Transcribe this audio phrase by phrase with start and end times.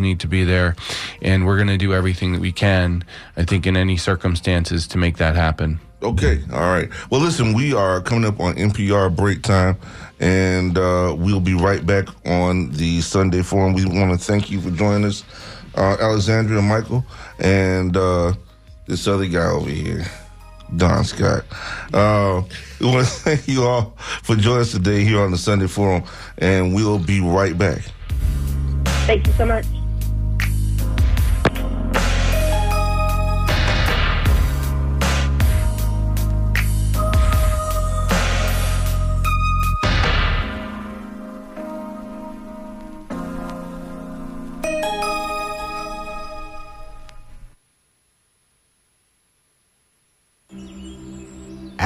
[0.00, 0.74] workers need to be there,
[1.22, 3.04] and we're going to do everything that we can.
[3.36, 5.80] I think in any circumstances to make that happen.
[6.02, 6.88] Okay, all right.
[7.10, 9.76] Well, listen, we are coming up on NPR break time,
[10.18, 13.74] and uh, we'll be right back on the Sunday Forum.
[13.74, 15.24] We want to thank you for joining us,
[15.76, 17.04] uh, Alexandria Michael,
[17.38, 18.32] and uh,
[18.86, 20.06] this other guy over here,
[20.74, 21.44] Don Scott.
[21.92, 22.42] Uh,
[22.80, 26.02] we want to thank you all for joining us today here on the Sunday Forum,
[26.38, 27.82] and we'll be right back.
[29.06, 29.66] Thank you so much.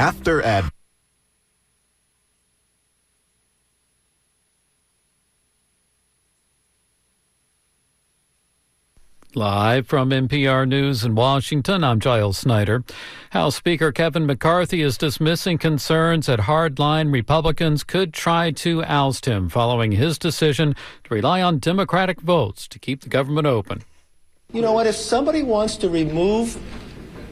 [0.05, 0.65] After ad.
[9.33, 12.83] Live from NPR News in Washington, I'm Giles Snyder.
[13.31, 19.49] House Speaker Kevin McCarthy is dismissing concerns that hardline Republicans could try to oust him
[19.49, 23.81] following his decision to rely on Democratic votes to keep the government open.
[24.53, 24.85] You know what?
[24.85, 26.59] If somebody wants to remove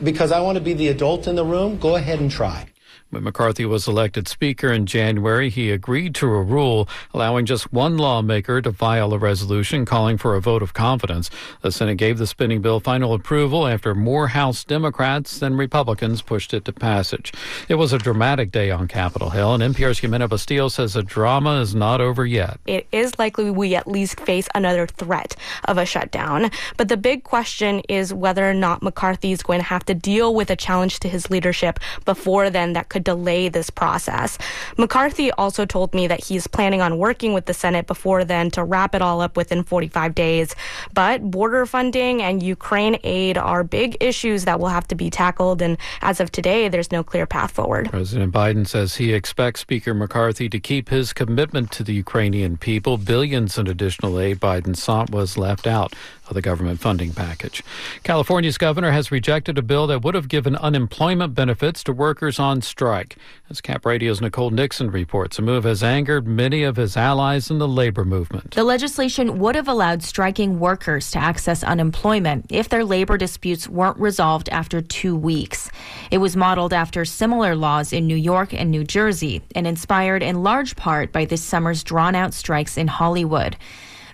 [0.03, 2.67] because I want to be the adult in the room, go ahead and try.
[3.14, 7.95] When McCarthy was elected Speaker in January, he agreed to a rule allowing just one
[7.95, 11.30] lawmaker to file a resolution calling for a vote of confidence.
[11.61, 16.56] The Senate gave the spending bill final approval after more House Democrats than Republicans pushed
[16.56, 17.31] it to passage.
[17.69, 21.61] It was a dramatic day on Capitol Hill, and NPR's Ximena Bustillo says the drama
[21.61, 22.59] is not over yet.
[22.66, 26.50] It is likely we at least face another threat of a shutdown.
[26.78, 30.34] But the big question is whether or not McCarthy is going to have to deal
[30.34, 34.37] with a challenge to his leadership before then that could delay this process.
[34.77, 38.63] McCarthy also told me that he's planning on working with the Senate before then to
[38.63, 40.55] wrap it all up within 45 days.
[40.93, 45.61] But border funding and Ukraine aid are big issues that will have to be tackled.
[45.61, 47.89] And as of today, there's no clear path forward.
[47.89, 52.97] President Biden says he expects Speaker McCarthy to keep his commitment to the Ukrainian people.
[52.97, 55.94] Billions in additional aid Biden sought was left out
[56.33, 57.63] of the government funding package.
[58.03, 62.61] California's governor has rejected a bill that would have given unemployment benefits to workers on
[62.61, 63.17] strike.
[63.49, 67.59] As Cap Radio's Nicole Nixon reports, a move has angered many of his allies in
[67.59, 68.55] the labor movement.
[68.55, 73.99] The legislation would have allowed striking workers to access unemployment if their labor disputes weren't
[73.99, 75.69] resolved after two weeks.
[76.09, 80.41] It was modeled after similar laws in New York and New Jersey and inspired in
[80.41, 83.55] large part by this summer's drawn out strikes in Hollywood.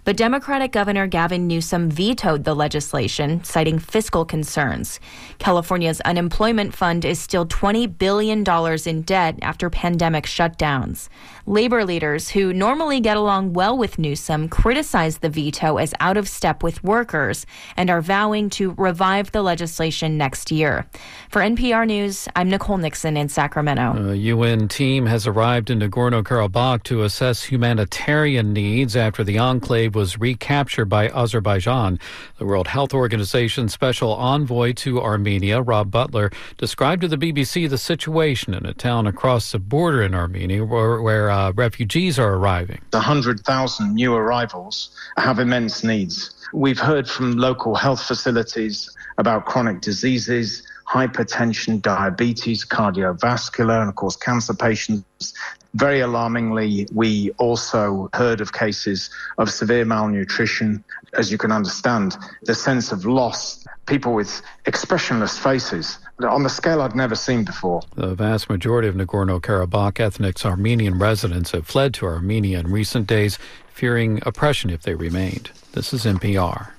[0.09, 4.99] But Democratic Governor Gavin Newsom vetoed the legislation, citing fiscal concerns.
[5.37, 8.43] California's unemployment fund is still $20 billion
[8.87, 11.09] in debt after pandemic shutdowns.
[11.45, 16.27] Labor leaders who normally get along well with Newsom criticize the veto as out of
[16.27, 17.45] step with workers
[17.77, 20.87] and are vowing to revive the legislation next year.
[21.29, 24.09] For NPR News, I'm Nicole Nixon in Sacramento.
[24.09, 29.98] A UN team has arrived in Nagorno Karabakh to assess humanitarian needs after the enclave
[29.99, 31.99] was recaptured by Azerbaijan.
[32.37, 37.77] The World Health Organization special envoy to Armenia, Rob Butler, described to the BBC the
[37.77, 42.79] situation in a town across the border in Armenia where, where uh, refugees are arriving.
[42.91, 46.33] 100,000 new arrivals have immense needs.
[46.53, 54.15] We've heard from local health facilities about chronic diseases, hypertension, diabetes, cardiovascular, and of course,
[54.15, 55.33] cancer patients.
[55.75, 60.83] Very alarmingly, we also heard of cases of severe malnutrition.
[61.13, 66.81] As you can understand, the sense of loss, people with expressionless faces on the scale
[66.81, 67.81] I'd never seen before.
[67.95, 73.07] The vast majority of Nagorno Karabakh ethnic Armenian residents have fled to Armenia in recent
[73.07, 73.37] days,
[73.71, 75.51] fearing oppression if they remained.
[75.73, 76.71] This is NPR.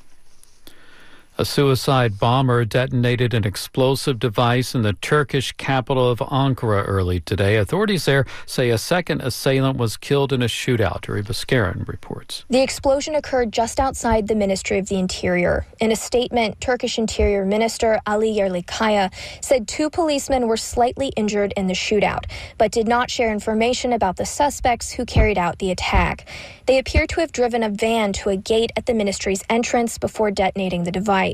[1.40, 7.56] A suicide bomber detonated an explosive device in the Turkish capital of Ankara early today.
[7.56, 11.00] Authorities there say a second assailant was killed in a shootout.
[11.00, 12.44] Durrie Bouscaren reports.
[12.50, 15.64] The explosion occurred just outside the Ministry of the Interior.
[15.80, 19.10] In a statement, Turkish Interior Minister Ali Yerlikaya
[19.42, 22.24] said two policemen were slightly injured in the shootout,
[22.59, 26.28] but did not share information about the suspects who carried out the attack.
[26.66, 30.30] They appear to have driven a van to a gate at the ministry's entrance before
[30.30, 31.29] detonating the device.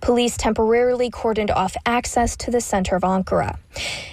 [0.00, 3.58] Police temporarily cordoned off access to the center of Ankara.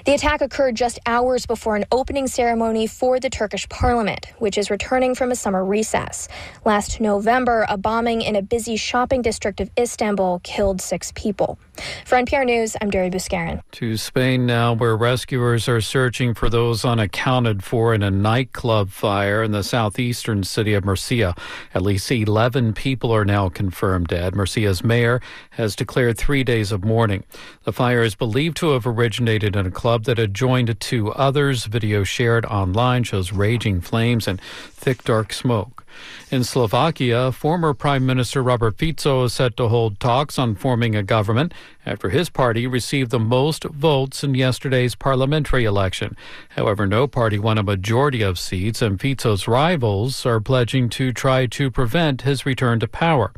[0.06, 4.70] The attack occurred just hours before an opening ceremony for the Turkish parliament, which is
[4.70, 6.28] returning from a summer recess.
[6.66, 11.58] Last November, a bombing in a busy shopping district of Istanbul killed six people.
[12.06, 13.62] For NPR News, I'm Durrie Bouscaren.
[13.72, 19.42] To Spain now, where rescuers are searching for those unaccounted for in a nightclub fire
[19.42, 21.34] in the southeastern city of Murcia.
[21.74, 24.36] At least 11 people are now confirmed dead.
[24.36, 25.22] Murcia's mayor
[25.52, 27.24] has declared three days of mourning.
[27.64, 31.66] The fire is believed to have originated in a club that had joined two others.
[31.66, 35.84] Video shared online shows raging flames and thick, dark smoke.
[36.32, 41.04] In Slovakia, former Prime Minister Robert Fico is set to hold talks on forming a
[41.04, 41.54] government
[41.86, 46.18] after his party received the most votes in yesterday's parliamentary election.
[46.50, 51.46] However, no party won a majority of seats, and Fico's rivals are pledging to try
[51.46, 53.32] to prevent his return to power.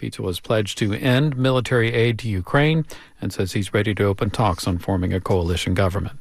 [0.00, 2.86] Fico has pledged to end military aid to Ukraine
[3.20, 6.18] and says he's ready to open talks on forming a coalition government.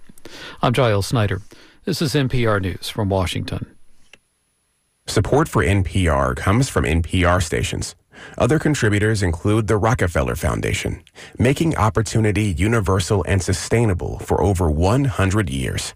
[0.62, 1.42] I'm Giles Snyder.
[1.86, 3.74] This is NPR News from Washington.
[5.08, 7.96] Support for NPR comes from NPR stations.
[8.38, 11.02] Other contributors include the Rockefeller Foundation,
[11.38, 15.96] making opportunity universal and sustainable for over 100 years.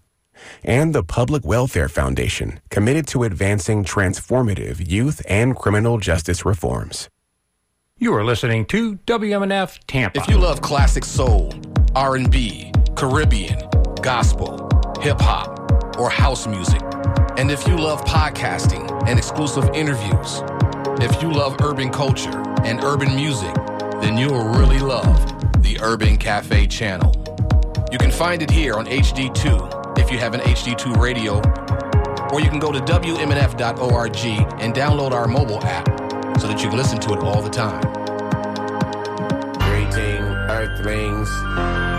[0.64, 7.10] And the Public Welfare Foundation, committed to advancing transformative youth and criminal justice reforms.
[7.98, 10.20] You are listening to WMNF Tampa.
[10.20, 11.54] If you love classic soul,
[11.94, 13.68] R&B, Caribbean,
[14.02, 14.68] gospel,
[15.00, 16.82] hip hop, or house music,
[17.38, 20.42] and if you love podcasting and exclusive interviews,
[21.00, 23.54] if you love urban culture and urban music,
[24.02, 25.16] then you will really love
[25.62, 27.14] the Urban Cafe channel.
[27.92, 31.36] You can find it here on HD2 if you have an HD2 radio,
[32.34, 34.16] or you can go to WMNF.org
[34.60, 36.03] and download our mobile app
[36.40, 37.82] so that you can listen to it all the time.
[39.58, 41.28] Greeting, Earthlings.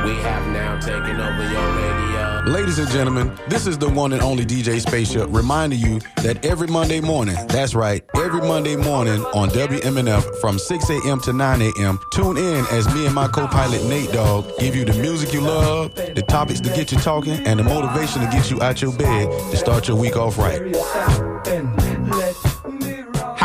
[0.06, 2.44] We have now taken over your radio.
[2.46, 6.68] Ladies and gentlemen, this is the one and only DJ Spaceship reminding you that every
[6.68, 11.20] Monday morning, that's right, every Monday morning on WMNF from 6 a.m.
[11.22, 14.86] to 9 a.m., tune in as me and my co pilot Nate Dogg give you
[14.86, 18.52] the music you love, the topics to get you talking, and the motivation to get
[18.52, 20.62] you out your bed to start your week off right.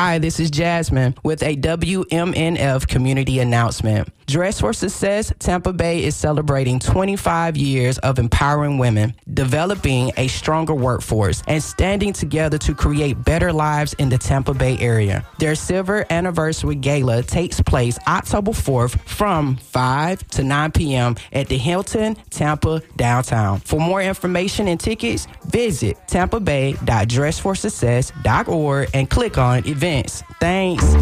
[0.02, 4.08] Hi, this is Jasmine with a WMNF community announcement.
[4.26, 10.72] Dress for Success Tampa Bay is celebrating 25 years of empowering women, developing a stronger
[10.72, 15.26] workforce, and standing together to create better lives in the Tampa Bay area.
[15.38, 21.16] Their silver anniversary gala takes place October 4th from 5 to 9 p.m.
[21.32, 23.60] at the Hilton Tampa downtown.
[23.60, 29.89] For more information and tickets, visit tampabay.dressforsuccess.org and click on events.
[29.90, 30.94] Thanks.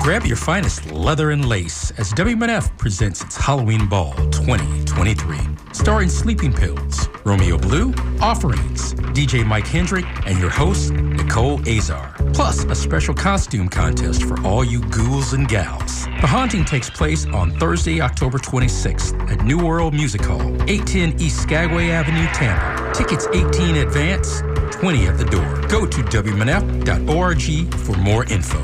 [0.00, 5.38] Grab your finest leather and lace as WMNF presents its Halloween Ball 2023.
[5.72, 12.14] Starring Sleeping Pills, Romeo Blue, Offerings, DJ Mike Hendrick, and your host, Nicole Azar.
[12.32, 16.04] Plus, a special costume contest for all you ghouls and gals.
[16.20, 21.42] The haunting takes place on Thursday, October 26th at New World Music Hall, 810 East
[21.42, 22.92] Skagway Avenue, Tampa.
[22.94, 24.42] Tickets 18 advance,
[24.84, 25.62] 20 at the door.
[25.68, 28.58] Go to WMNF.org for more info.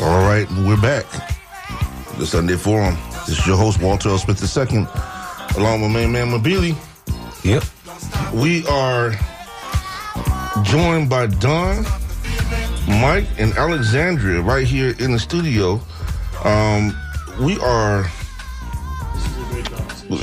[0.00, 1.06] All right, we're back.
[2.18, 2.96] The Sunday Forum.
[3.26, 4.18] This is your host, Walter L.
[4.18, 4.86] Smith II,
[5.56, 6.76] along with main man Mabili.
[7.44, 7.64] Yep.
[8.32, 9.10] We are
[10.62, 11.84] joined by Don,
[12.90, 15.80] Mike, and Alexandria right here in the studio.
[16.44, 16.96] Um,
[17.40, 18.06] we are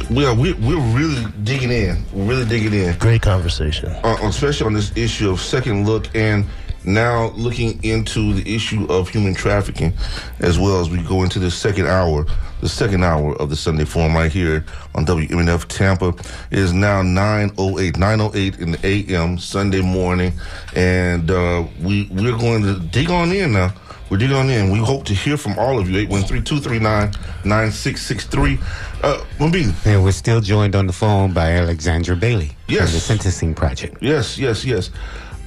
[0.09, 2.03] we are we, we're really digging in.
[2.11, 2.97] We're really digging in.
[2.97, 3.89] Great conversation.
[4.03, 6.45] Uh, especially on this issue of second look and
[6.83, 9.93] now looking into the issue of human trafficking
[10.39, 12.25] as well as we go into the second hour,
[12.61, 16.09] the second hour of the Sunday Forum right here on WMNF Tampa.
[16.51, 19.37] It is now 9.08, 9.08 in the a.m.
[19.37, 20.33] Sunday morning.
[20.75, 23.73] And uh, we, we're going to dig on in now.
[24.09, 24.71] We're digging on in.
[24.71, 26.07] We hope to hear from all of you.
[26.07, 28.57] 813-239-9663.
[29.03, 29.73] Uh, Mabini.
[29.85, 32.55] And we're still joined on the phone by Alexandra Bailey.
[32.69, 32.89] Yes.
[32.89, 33.97] From the Sentencing Project.
[34.01, 34.91] Yes, yes, yes.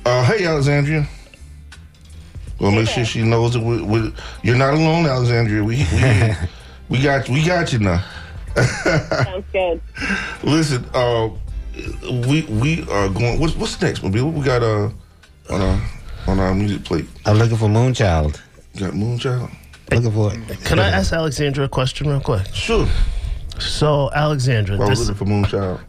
[0.04, 1.08] Uh, hey, Alexandria.
[2.60, 4.12] Well, make sure she knows that we, we,
[4.42, 5.64] you're not alone, Alexandria.
[5.64, 5.86] We we,
[6.90, 8.04] we got we got you now.
[8.56, 9.80] Sounds good.
[10.42, 11.30] Listen, uh,
[12.26, 13.40] we we are going.
[13.40, 14.26] What's what's next, Mobile?
[14.26, 14.90] What we got uh,
[15.48, 15.80] on our
[16.26, 17.06] on our music plate?
[17.24, 18.40] I'm looking for Moonchild.
[18.74, 19.50] You got Moonchild.
[19.90, 20.64] Looking for it.
[20.64, 22.46] Can I ask Alexandra a question real quick?
[22.52, 22.86] Sure.
[23.58, 25.80] So, Alexandra, Well, this, looking for Moonchild.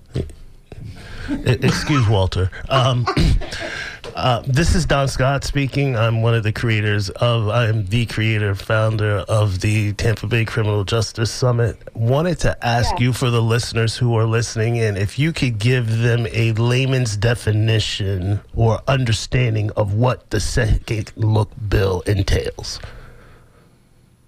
[1.63, 2.49] Excuse Walter.
[2.69, 3.05] Um,
[4.21, 5.95] uh, this is Don Scott speaking.
[5.95, 10.45] I'm one of the creators of, I am the creator, founder of the Tampa Bay
[10.45, 11.77] Criminal Justice Summit.
[11.95, 15.97] Wanted to ask you, for the listeners who are listening in, if you could give
[15.99, 22.79] them a layman's definition or understanding of what the second look bill entails.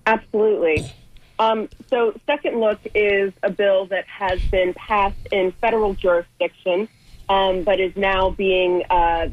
[0.07, 0.91] Absolutely.
[1.37, 6.87] Um, so, Second Look is a bill that has been passed in federal jurisdiction,
[7.29, 9.29] um, but is now being uh,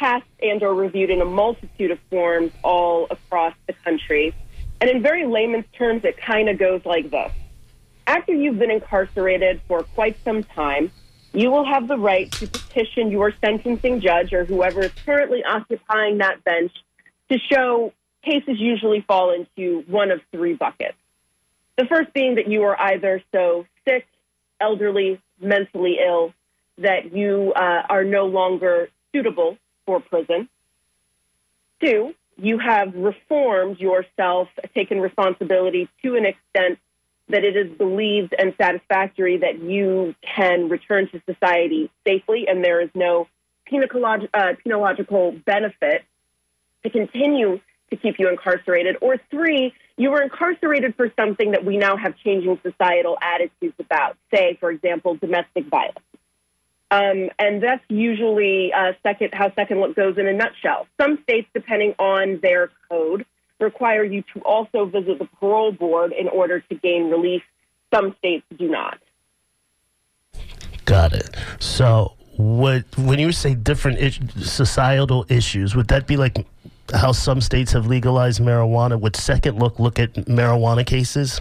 [0.00, 4.34] passed and or reviewed in a multitude of forms all across the country.
[4.80, 7.30] And in very layman's terms, it kind of goes like this.
[8.06, 10.90] After you've been incarcerated for quite some time,
[11.34, 16.18] you will have the right to petition your sentencing judge or whoever is currently occupying
[16.18, 16.72] that bench
[17.30, 17.92] to show
[18.24, 20.96] cases usually fall into one of three buckets.
[21.76, 24.06] The first being that you are either so sick,
[24.60, 26.32] elderly, mentally ill
[26.78, 30.48] that you uh, are no longer suitable for prison.
[31.82, 36.78] Two, you have reformed yourself, taken responsibility to an extent
[37.28, 42.80] that it is believed and satisfactory that you can return to society safely and there
[42.80, 43.28] is no
[43.72, 46.04] uh, penological benefit
[46.82, 47.60] to continue
[47.90, 48.96] to keep you incarcerated.
[49.00, 54.16] Or three, you were incarcerated for something that we now have changing societal attitudes about,
[54.34, 55.98] say, for example, domestic violence.
[56.90, 60.86] Um, and that's usually uh, second how second look goes in a nutshell.
[61.00, 63.24] Some states, depending on their code,
[63.60, 67.42] require you to also visit the parole board in order to gain relief.
[67.94, 68.98] Some states do not.
[70.84, 71.36] Got it.
[71.60, 76.44] So, what when you say different is- societal issues, would that be like
[76.92, 79.00] how some states have legalized marijuana?
[79.00, 81.40] Would Second Look look at marijuana cases?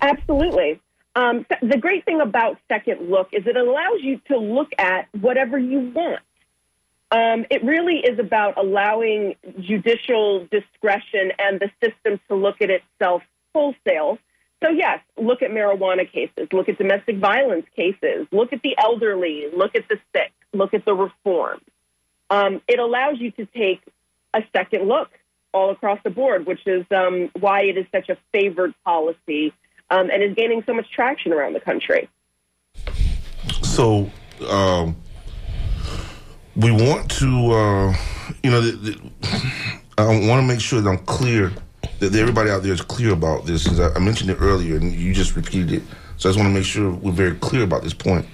[0.00, 0.80] Absolutely.
[1.16, 5.58] Um, the great thing about Second Look is it allows you to look at whatever
[5.58, 6.20] you want.
[7.10, 13.22] Um, it really is about allowing judicial discretion and the system to look at itself
[13.54, 14.18] wholesale.
[14.62, 19.46] So, yes, look at marijuana cases, look at domestic violence cases, look at the elderly,
[19.54, 21.60] look at the sick, look at the reform.
[22.30, 23.82] Um, it allows you to take
[24.32, 25.10] a second look
[25.52, 29.52] all across the board, which is um, why it is such a favored policy
[29.90, 32.08] um, and is gaining so much traction around the country.
[33.62, 34.10] So,
[34.48, 34.96] um,
[36.56, 37.94] we want to, uh,
[38.42, 39.00] you know, the, the,
[39.98, 41.52] I want to make sure that I'm clear,
[41.98, 43.66] that everybody out there is clear about this.
[43.66, 45.82] 'cause I, I mentioned it earlier and you just repeated it.
[46.16, 48.26] So I just want to make sure we're very clear about this point.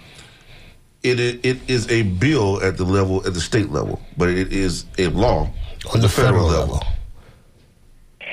[1.02, 4.52] It, it, it is a bill at the level, at the state level, but it
[4.52, 5.50] is a law
[5.95, 6.83] on the federal, level.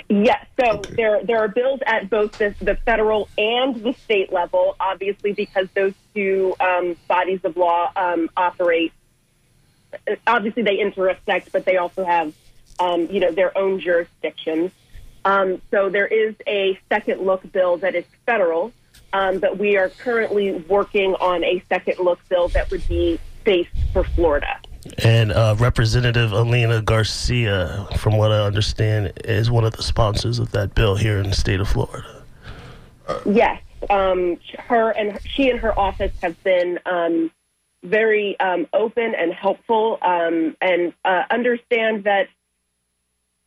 [0.10, 4.76] Yes, so there there are bills at both the, the federal and the state level,
[4.80, 8.94] obviously because those two um, bodies of law um, operate.
[10.26, 12.34] Obviously, they intersect, but they also have
[12.80, 14.72] um, you know their own jurisdictions.
[15.26, 18.72] Um, so there is a second look bill that is federal,
[19.12, 23.76] um, but we are currently working on a second look bill that would be based
[23.92, 24.58] for Florida.
[25.04, 30.52] And uh, Representative Alina Garcia, from what I understand, is one of the sponsors of
[30.52, 32.24] that bill here in the state of Florida.
[33.26, 37.32] Yes, um, her and she and her office have been um,
[37.84, 42.28] very um, open and helpful, um, and uh, understand that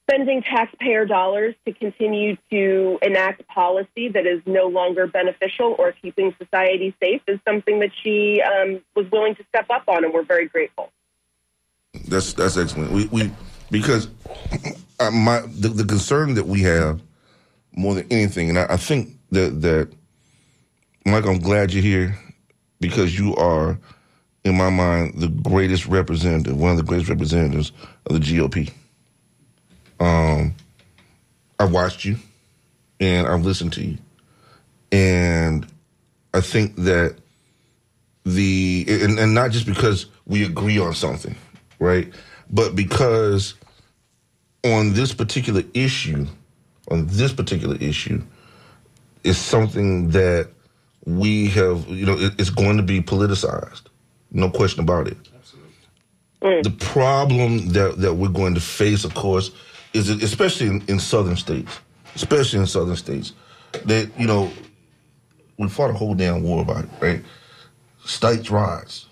[0.09, 6.35] spending taxpayer dollars to continue to enact policy that is no longer beneficial or keeping
[6.43, 10.25] society safe is something that she um, was willing to step up on, and we're
[10.25, 10.91] very grateful.
[12.11, 12.93] That's that's excellent.
[12.93, 13.31] We we
[13.71, 14.09] because
[14.99, 17.01] uh, my the, the concern that we have
[17.73, 19.93] more than anything, and I, I think that that
[21.07, 22.19] Mike, I'm glad you're here
[22.81, 23.79] because you are,
[24.45, 27.73] in my mind, the greatest representative, one of the greatest representatives
[28.07, 28.73] of the GOP.
[29.99, 30.55] Um,
[31.59, 32.17] I've watched you,
[32.99, 33.99] and I've listened to you,
[34.91, 35.67] and
[36.35, 37.17] I think that
[38.25, 41.37] the and, and not just because we agree on something,
[41.81, 42.13] right?
[42.51, 43.55] But because
[44.65, 46.27] on this particular issue,
[46.91, 48.23] on this particular issue,
[49.25, 50.51] is something that
[51.07, 53.83] we have, you know, it, it's going to be politicized,
[54.31, 55.17] no question about it.
[55.35, 56.63] Absolutely.
[56.63, 59.51] The problem that that we're going to face, of course,
[59.93, 61.81] is that especially in, in southern states,
[62.15, 63.33] especially in southern states,
[63.85, 64.51] that you know,
[65.59, 67.23] we fought a whole damn war about it, right?
[68.05, 69.07] States' rights,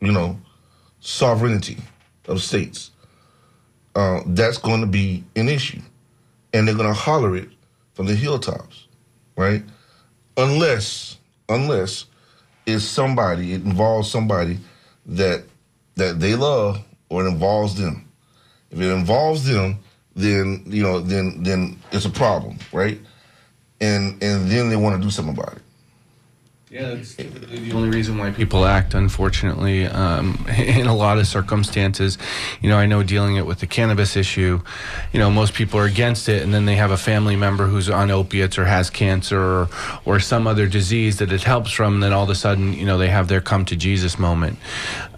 [0.00, 0.38] you know,
[1.08, 1.78] sovereignty
[2.26, 2.90] of states.
[3.94, 5.80] Uh, that's going to be an issue,
[6.52, 7.48] and they're going to holler it
[7.94, 8.86] from the hilltops,
[9.36, 9.62] right?
[10.36, 11.16] Unless,
[11.48, 12.04] unless
[12.66, 13.54] is somebody.
[13.54, 14.58] It involves somebody
[15.06, 15.44] that
[15.96, 18.06] that they love, or it involves them.
[18.70, 19.78] If it involves them,
[20.14, 23.00] then you know, then then it's a problem, right?
[23.80, 25.62] And and then they want to do something about it.
[26.70, 32.18] Yeah, that's the only reason why people act, unfortunately, um, in a lot of circumstances.
[32.60, 34.60] You know, I know dealing it with the cannabis issue,
[35.12, 37.88] you know, most people are against it, and then they have a family member who's
[37.88, 39.68] on opiates or has cancer or,
[40.04, 42.84] or some other disease that it helps from, and then all of a sudden, you
[42.84, 44.58] know, they have their come to Jesus moment.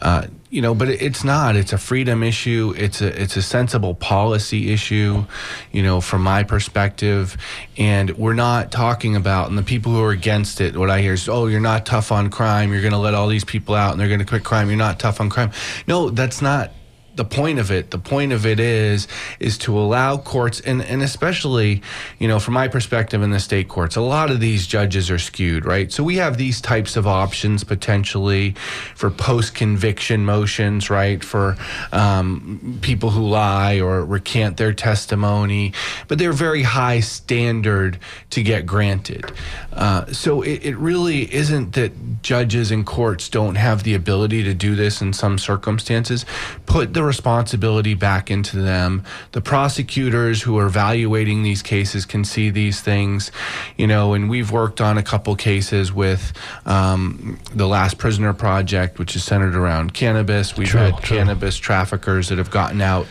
[0.00, 1.54] Uh, you know, but it's not.
[1.54, 2.74] It's a freedom issue.
[2.76, 5.24] It's a it's a sensible policy issue,
[5.70, 7.36] you know, from my perspective.
[7.76, 10.76] And we're not talking about and the people who are against it.
[10.76, 12.72] What I hear is, oh, you're not tough on crime.
[12.72, 14.68] You're going to let all these people out and they're going to quit crime.
[14.68, 15.52] You're not tough on crime.
[15.86, 16.72] No, that's not
[17.20, 19.06] the point of it the point of it is
[19.40, 21.82] is to allow courts and and especially
[22.18, 25.18] you know from my perspective in the state courts a lot of these judges are
[25.18, 25.92] skewed right?
[25.92, 28.54] So we have these types of options potentially
[28.94, 31.22] for post conviction motions right?
[31.22, 31.58] For
[31.92, 35.74] um, people who lie or recant their testimony
[36.08, 37.98] but they're very high standard
[38.30, 39.30] to get granted.
[39.74, 44.54] Uh, so it, it really isn't that judges and courts don't have the ability to
[44.54, 46.24] do this in some circumstances.
[46.64, 49.02] Put the responsibility back into them.
[49.32, 53.32] The prosecutors who are evaluating these cases can see these things,
[53.76, 56.32] you know, and we've worked on a couple cases with
[56.66, 60.56] um, the Last Prisoner Project, which is centered around cannabis.
[60.56, 61.16] We've True, had true.
[61.16, 63.08] cannabis traffickers that have gotten out.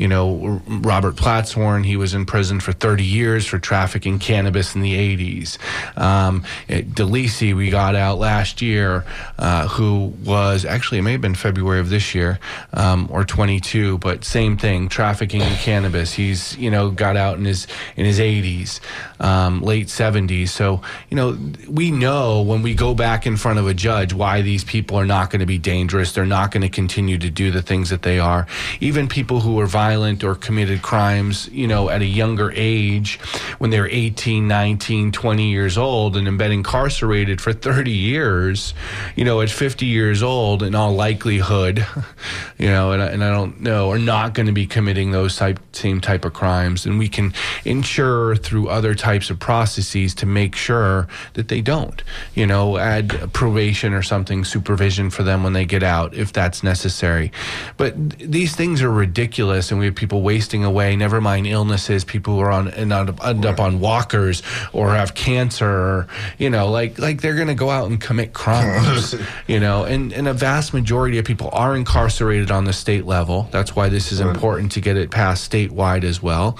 [0.00, 4.80] You know, Robert Platshorn, he was in prison for 30 years for trafficking cannabis in
[4.80, 5.58] the 80s.
[5.98, 9.04] Um, DeLisi, we got out last year,
[9.38, 12.38] uh, who was actually, it may have been February of this year
[12.72, 16.14] um, or 22, but same thing, trafficking in cannabis.
[16.14, 18.80] He's, you know, got out in his in his 80s,
[19.20, 20.48] um, late 70s.
[20.48, 20.80] So,
[21.10, 21.38] you know,
[21.68, 25.04] we know when we go back in front of a judge why these people are
[25.04, 26.12] not going to be dangerous.
[26.12, 28.46] They're not going to continue to do the things that they are.
[28.80, 33.18] Even people who are violent or committed crimes, you know, at a younger age,
[33.58, 38.72] when they're 18, 19, 20 years old and have been incarcerated for 30 years,
[39.16, 41.84] you know, at 50 years old, in all likelihood,
[42.58, 45.36] you know, and, I- and I don't know, are not going to be committing those
[45.36, 46.86] type, same type of crimes.
[46.86, 52.00] And we can ensure through other types of processes to make sure that they don't,
[52.34, 56.62] you know, add probation or something, supervision for them when they get out, if that's
[56.62, 57.32] necessary.
[57.76, 60.94] But these things are ridiculous, and we have people wasting away.
[60.94, 65.68] Never mind illnesses, people who are on and end up, on walkers or have cancer,
[65.68, 69.14] or, you know, like like they're going to go out and commit crimes,
[69.46, 69.84] you know.
[69.84, 73.48] And and a vast majority of people are incarcerated on the state level.
[73.50, 76.58] That's why this is important to get it passed statewide as well.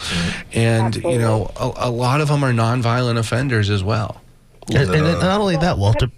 [0.52, 4.20] And you know, a, a lot of them are nonviolent offenders as well.
[4.68, 6.10] And, and then not only that, Walter.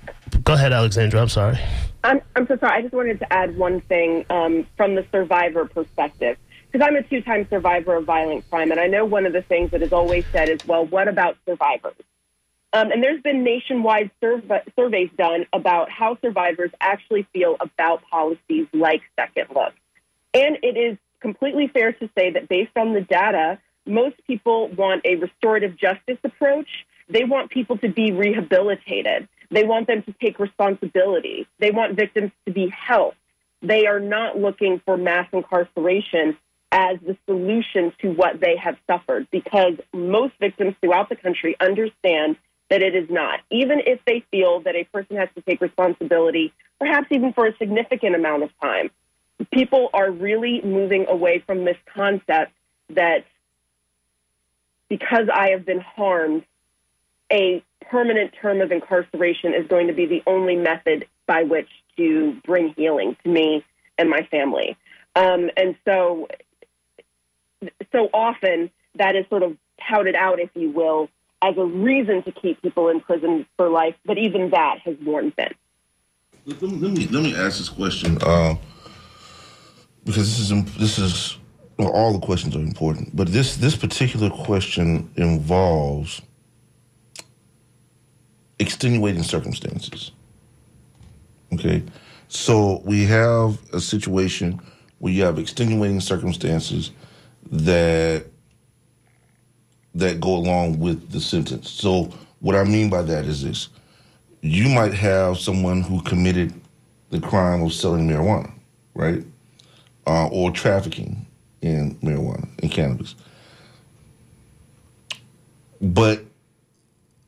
[0.44, 1.20] Go ahead, Alexandra.
[1.20, 1.58] I'm sorry.
[2.04, 2.78] I'm, I'm so sorry.
[2.78, 6.36] I just wanted to add one thing um, from the survivor perspective.
[6.72, 8.70] Because I'm a two time survivor of violent crime.
[8.70, 11.36] And I know one of the things that is always said is, well, what about
[11.46, 11.94] survivors?
[12.72, 18.66] Um, and there's been nationwide surve- surveys done about how survivors actually feel about policies
[18.72, 19.74] like Second Look.
[20.32, 25.02] And it is completely fair to say that based on the data, most people want
[25.04, 26.68] a restorative justice approach.
[27.10, 29.28] They want people to be rehabilitated.
[29.50, 31.46] They want them to take responsibility.
[31.58, 33.18] They want victims to be helped.
[33.60, 36.38] They are not looking for mass incarceration
[36.72, 42.36] as the solution to what they have suffered because most victims throughout the country understand
[42.70, 43.40] that it is not.
[43.50, 47.54] Even if they feel that a person has to take responsibility, perhaps even for a
[47.58, 48.90] significant amount of time,
[49.52, 52.52] people are really moving away from this concept
[52.88, 53.26] that
[54.88, 56.44] because I have been harmed,
[57.30, 62.36] a permanent term of incarceration is going to be the only method by which to
[62.44, 63.64] bring healing to me
[63.98, 64.76] and my family.
[65.14, 66.28] Um, and so,
[67.92, 69.56] so often that is sort of
[69.88, 71.08] touted out, if you will,
[71.42, 73.94] as a reason to keep people in prison for life.
[74.04, 75.54] But even that has worn thin.
[76.44, 78.56] Let me let me, let me ask this question uh,
[80.04, 81.38] because this is this is
[81.78, 86.20] well, all the questions are important, but this this particular question involves
[88.58, 90.12] extenuating circumstances.
[91.52, 91.82] Okay,
[92.28, 94.60] so we have a situation
[94.98, 96.90] where you have extenuating circumstances
[97.52, 98.24] that
[99.94, 101.70] that go along with the sentence.
[101.70, 102.10] So
[102.40, 103.68] what I mean by that is this
[104.40, 106.52] you might have someone who committed
[107.10, 108.50] the crime of selling marijuana,
[108.94, 109.22] right?
[110.06, 111.24] Uh, or trafficking
[111.60, 113.14] in marijuana and cannabis.
[115.80, 116.24] But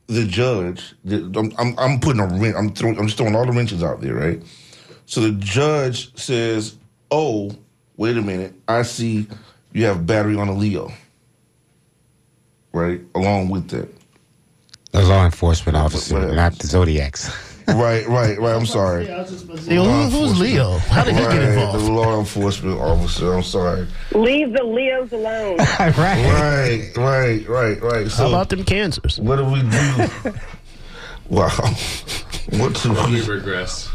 [0.07, 2.55] the judge, I'm, I'm, I'm putting a wrench.
[2.57, 2.97] I'm throwing.
[2.99, 4.41] I'm just throwing all the wrenches out there, right?
[5.05, 6.75] So the judge says,
[7.11, 7.51] "Oh,
[7.97, 8.53] wait a minute.
[8.67, 9.27] I see
[9.75, 10.89] you have battery on a Leo,
[12.71, 13.01] right?
[13.13, 13.89] Along with that,
[14.93, 17.29] A law enforcement officer, not the Zodiacs.
[17.67, 18.55] right, right, right.
[18.55, 19.05] I'm sorry.
[19.07, 20.77] Yo, who- who's Leo?
[20.77, 21.85] How did he get Right, involved?
[21.85, 23.33] The law enforcement officer.
[23.33, 23.85] I'm sorry.
[24.13, 25.57] Leave the Leos alone.
[25.79, 28.07] right, right, right, right, right.
[28.09, 29.19] So How about them cancers?
[29.19, 30.33] What do we do?
[31.29, 31.49] wow.
[32.51, 33.89] What do we regress.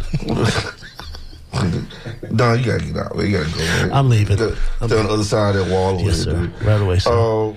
[1.52, 3.16] Don, you gotta get out.
[3.16, 3.58] You gotta go.
[3.58, 3.92] Man.
[3.92, 4.36] I'm leaving.
[4.36, 4.44] Stay
[4.80, 5.94] on the other side of that wall.
[5.96, 6.36] over Yes, there.
[6.62, 7.10] Right away, sir.
[7.10, 7.54] Uh,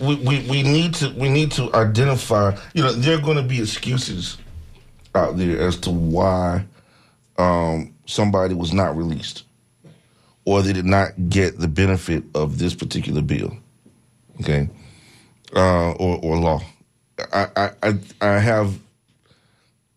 [0.00, 2.56] we, we, we need to we need to identify.
[2.72, 4.38] You know, there are going to be excuses
[5.14, 6.64] out there as to why
[7.38, 9.44] um, somebody was not released,
[10.44, 13.56] or they did not get the benefit of this particular bill.
[14.40, 14.68] Okay,
[15.54, 16.62] uh, or or law.
[17.32, 18.78] I I I have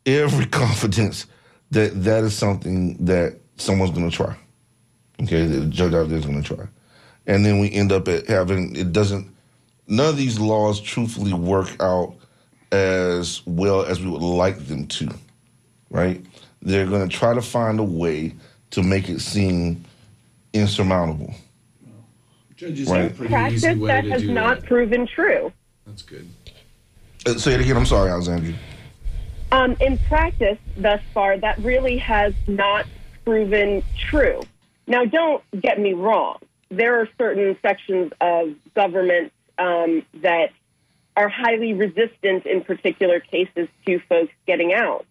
[0.06, 1.28] every confidence
[1.72, 4.36] that that is something that someone's going to try.
[5.24, 6.66] Okay, the judge out there is going to try,
[7.26, 9.28] and then we end up at having it doesn't.
[9.88, 12.14] None of these laws truthfully work out
[12.72, 15.10] as well as we would like them to,
[15.90, 16.24] right?
[16.62, 18.34] They're going to try to find a way
[18.72, 19.86] to make it seem
[20.54, 21.34] insurmountable.
[22.58, 23.04] Judges Right.
[23.04, 24.68] have a pretty Practice easy way that to has do not that.
[24.68, 25.54] proven true.
[25.86, 26.28] That's good.
[27.26, 27.78] Uh, say it again.
[27.78, 28.56] I'm sorry, Alexandria.
[29.52, 32.86] Um, in practice, thus far, that really has not
[33.24, 34.42] proven true.
[34.88, 36.40] Now, don't get me wrong.
[36.70, 40.52] There are certain sections of government um, that
[41.16, 45.06] are highly resistant in particular cases to folks getting out.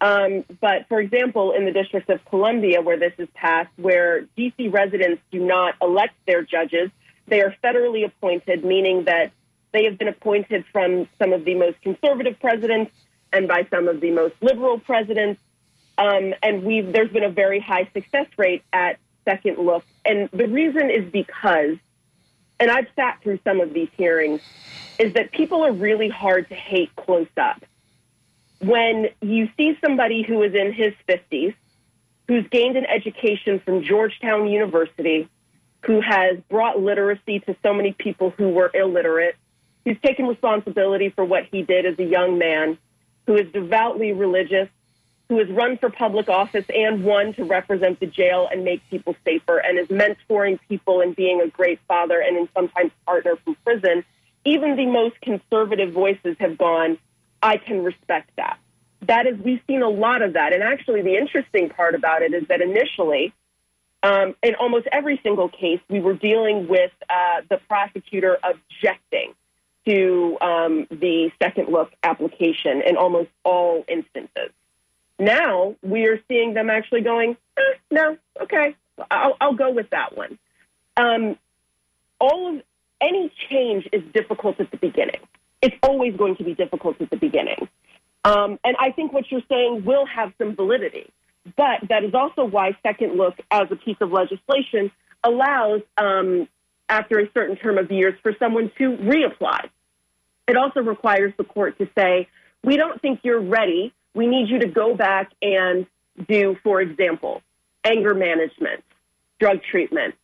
[0.00, 4.72] Um, but for example, in the District of Columbia, where this is passed, where DC
[4.72, 6.90] residents do not elect their judges,
[7.28, 9.30] they are federally appointed, meaning that
[9.72, 12.90] they have been appointed from some of the most conservative presidents
[13.32, 15.40] and by some of the most liberal presidents.
[15.98, 20.48] Um, and we've there's been a very high success rate at second look, and the
[20.48, 21.76] reason is because,
[22.58, 24.40] and I've sat through some of these hearings,
[24.98, 27.62] is that people are really hard to hate close up.
[28.60, 31.54] When you see somebody who is in his 50s,
[32.28, 35.28] who's gained an education from Georgetown University,
[35.84, 39.36] who has brought literacy to so many people who were illiterate,
[39.84, 42.78] who's taken responsibility for what he did as a young man,
[43.26, 44.68] who is devoutly religious,
[45.28, 49.14] who has run for public office and won to represent the jail and make people
[49.24, 54.04] safer, and is mentoring people and being a great father and sometimes partner from prison.
[54.44, 56.98] Even the most conservative voices have gone,
[57.42, 58.58] I can respect that.
[59.02, 60.52] That is, we've seen a lot of that.
[60.52, 63.32] And actually, the interesting part about it is that initially,
[64.02, 69.34] um, in almost every single case, we were dealing with uh, the prosecutor objecting
[69.86, 74.50] to um, the second look application in almost all instances.
[75.18, 78.76] Now we are seeing them actually going, eh, no, okay,
[79.10, 80.38] I'll, I'll go with that one.
[80.96, 81.36] Um,
[82.20, 82.62] all of
[83.00, 85.20] any change is difficult at the beginning.
[85.60, 87.68] It's always going to be difficult at the beginning.
[88.24, 91.10] Um, and I think what you're saying will have some validity.
[91.56, 94.92] But that is also why Second Look, as a piece of legislation,
[95.24, 96.48] allows, um,
[96.88, 99.68] after a certain term of years, for someone to reapply.
[100.48, 102.28] It also requires the court to say,
[102.62, 103.92] we don't think you're ready.
[104.14, 105.86] We need you to go back and
[106.28, 107.42] do, for example,
[107.84, 108.84] anger management,
[109.40, 110.14] drug treatment,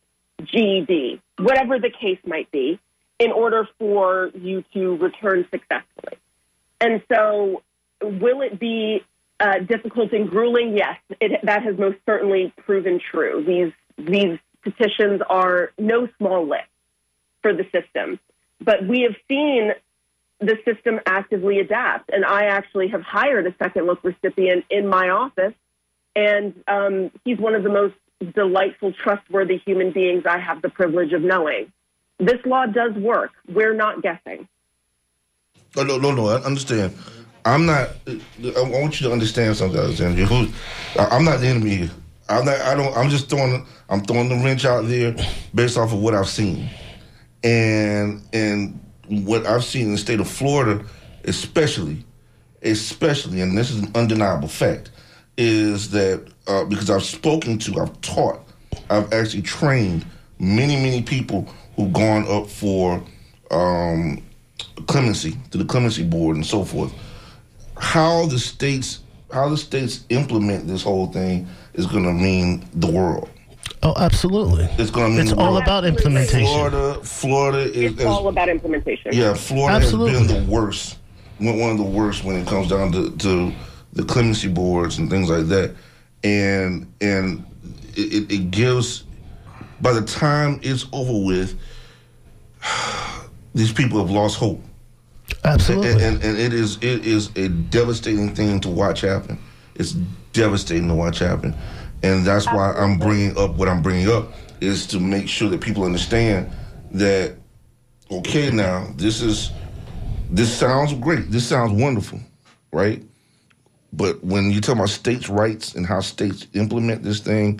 [0.43, 2.79] GED, whatever the case might be,
[3.17, 6.17] in order for you to return successfully.
[6.79, 7.61] And so,
[8.01, 9.03] will it be
[9.39, 10.77] uh, difficult and grueling?
[10.77, 13.43] Yes, it, that has most certainly proven true.
[13.45, 16.67] These these petitions are no small lift
[17.41, 18.19] for the system,
[18.59, 19.71] but we have seen
[20.39, 22.09] the system actively adapt.
[22.11, 25.53] And I actually have hired a second look recipient in my office,
[26.15, 27.95] and um, he's one of the most
[28.33, 31.71] delightful, trustworthy human beings I have the privilege of knowing.
[32.19, 33.31] This law does work.
[33.47, 34.47] We're not guessing.
[35.75, 36.27] No, no, no, no.
[36.27, 36.93] I understand.
[37.45, 37.89] I'm not.
[38.07, 40.27] I want you to understand something, Alexandria.
[40.97, 41.89] I'm not the enemy.
[42.29, 42.61] I'm not.
[42.61, 42.95] I don't.
[42.95, 43.65] I'm just throwing.
[43.89, 45.15] I'm throwing the wrench out there
[45.53, 46.69] based off of what I've seen,
[47.43, 50.85] and and what I've seen in the state of Florida,
[51.23, 52.05] especially,
[52.61, 54.91] especially, and this is an undeniable fact,
[55.37, 58.41] is that uh, because I've spoken to, I've taught,
[58.89, 60.05] I've actually trained
[60.37, 63.03] many, many people who've gone up for
[63.49, 64.21] um,
[64.85, 66.93] clemency to the clemency board and so forth.
[67.77, 68.99] How the states,
[69.33, 71.47] how the states implement this whole thing
[71.79, 73.29] is going to mean the world.
[73.81, 74.65] Oh, absolutely.
[74.77, 75.63] It's going to mean It's the all world.
[75.63, 76.45] about implementation.
[76.45, 79.13] Florida, Florida is, It's all about implementation.
[79.13, 80.19] yeah, Florida Absolutely.
[80.19, 80.97] has been the worst
[81.39, 83.53] one one of the worst when it comes down to, to
[83.93, 85.73] the clemency boards and things like that,
[86.25, 87.45] and and
[87.95, 89.05] it, it- it gives.
[89.81, 91.57] By the time it's over with,
[93.55, 94.61] these people have lost hope.
[95.45, 95.91] Absolutely.
[95.91, 99.39] And, and, and it is it is a devastating thing to watch happen.
[99.79, 99.93] It's
[100.33, 101.55] devastating to watch happen,
[102.03, 105.61] and that's why I'm bringing up what I'm bringing up is to make sure that
[105.61, 106.51] people understand
[106.91, 107.35] that
[108.11, 109.51] okay now this is
[110.29, 111.31] this sounds great.
[111.31, 112.19] This sounds wonderful,
[112.73, 113.01] right?
[113.93, 117.59] But when you talk about states' rights and how states implement this thing,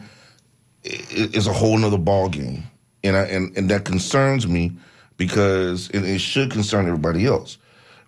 [0.83, 2.63] it, it's a whole nother ball game,
[3.03, 4.73] and I, and and that concerns me
[5.15, 7.57] because and it should concern everybody else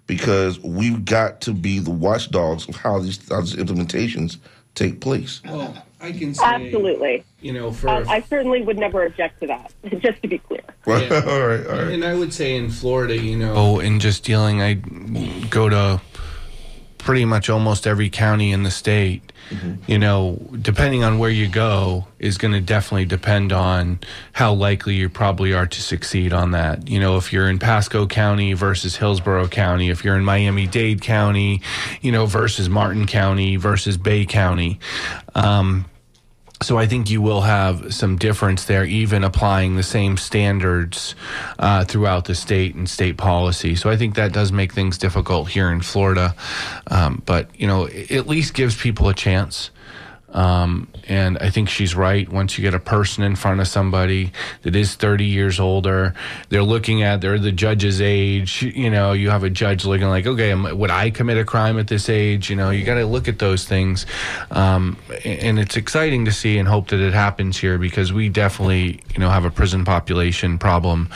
[0.07, 4.37] because we've got to be the watchdogs of how these, how these implementations
[4.75, 5.41] take place.
[5.45, 7.23] Well, I can say, Absolutely.
[7.41, 10.61] you know, for Uh, I certainly would never object to that, just to be clear.
[10.85, 11.11] Right.
[11.11, 11.93] all right, all right.
[11.93, 14.73] And I would say in Florida, you know, oh, in just dealing, I
[15.49, 16.01] go to
[17.01, 19.31] pretty much almost every county in the state.
[19.85, 23.99] You know, depending on where you go, is going to definitely depend on
[24.31, 26.87] how likely you probably are to succeed on that.
[26.87, 31.01] You know, if you're in Pasco County versus Hillsborough County, if you're in Miami Dade
[31.01, 31.61] County,
[32.01, 34.79] you know, versus Martin County versus Bay County.
[35.35, 35.85] Um,
[36.62, 41.15] so I think you will have some difference there, even applying the same standards
[41.60, 43.76] uh, throughout the state and state policy.
[43.76, 46.36] So I think that does make things difficult here in Florida,
[46.88, 49.71] um, but you know, at least gives people a chance.
[50.31, 52.27] Um, and I think she's right.
[52.29, 56.13] Once you get a person in front of somebody that is 30 years older,
[56.49, 58.61] they're looking at, they're the judge's age.
[58.61, 61.87] You know, you have a judge looking like, okay, would I commit a crime at
[61.87, 62.49] this age?
[62.49, 64.05] You know, you got to look at those things.
[64.51, 69.01] Um, and it's exciting to see and hope that it happens here because we definitely,
[69.13, 71.09] you know, have a prison population problem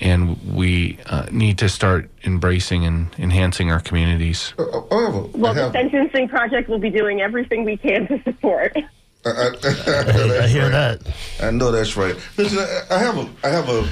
[0.00, 4.54] and we uh, need to start embracing and enhancing our communities.
[4.58, 8.76] Uh, uh, oh, Well, the Sentencing Project will be doing everything we can to support.
[9.24, 11.00] I, I, I hear that.
[11.40, 12.16] I know that's right.
[12.36, 13.88] Listen, I, I have a, I have a,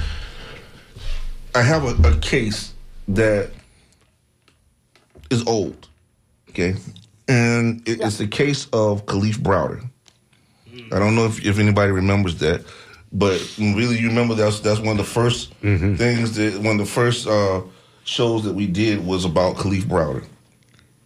[1.55, 2.73] I have a, a case
[3.09, 3.51] that
[5.29, 5.89] is old,
[6.49, 6.75] okay,
[7.27, 9.87] and it, it's the case of Kalief Browder.
[10.69, 10.93] Hmm.
[10.93, 12.63] I don't know if, if anybody remembers that,
[13.11, 15.95] but really, you remember that's that's one of the 1st mm-hmm.
[15.95, 17.61] things that one of the first uh,
[18.07, 20.25] shows that we did was about Kalief Browder.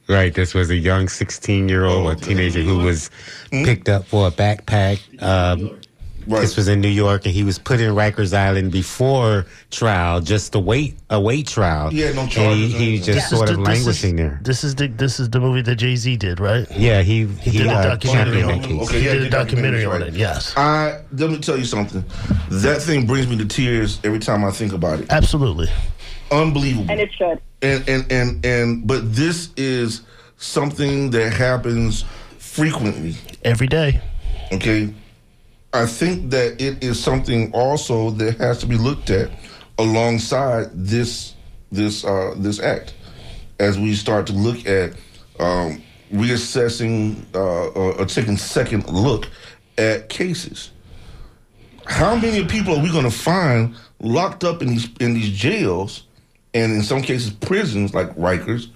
[0.08, 0.34] Right.
[0.34, 3.10] This was a young 16 year old or teenager who was
[3.50, 5.00] picked up for a backpack.
[5.22, 5.80] Um,
[6.28, 10.52] This was in New York, and he was put in Rikers Island before trial, just
[10.52, 11.90] to wait a wait trial.
[11.90, 13.14] He had no And charges he, he anything.
[13.16, 14.40] just sort of This is- languishing there.
[14.44, 16.68] This is the this is the movie that Jay Z did, right?
[16.78, 18.64] Yeah, he He he, did a uh, documentary on it.
[18.64, 18.90] case.
[18.92, 20.14] He yeah, did a the documentary on it.
[20.14, 22.04] Yes, I let me tell you something.
[22.50, 25.08] That thing brings me to tears every time I think about it.
[25.10, 25.70] absolutely.
[26.32, 26.90] Unbelievable.
[26.90, 27.42] And it should.
[27.62, 30.02] and and and and but this is
[30.38, 32.06] something that happens
[32.40, 33.16] frequently.
[33.44, 34.02] Every day.
[34.52, 34.94] Okay?
[35.74, 39.32] I think that it is something also that has to be looked at
[39.78, 41.36] alongside this
[41.72, 42.94] this uh this act.
[43.60, 44.94] As we start to look at
[45.40, 45.82] um
[46.14, 49.30] reassessing uh or, or taking second look
[49.78, 50.72] at cases.
[51.86, 56.04] How many people are we going to find locked up in these in these jails
[56.54, 58.70] and in some cases prisons like Rikers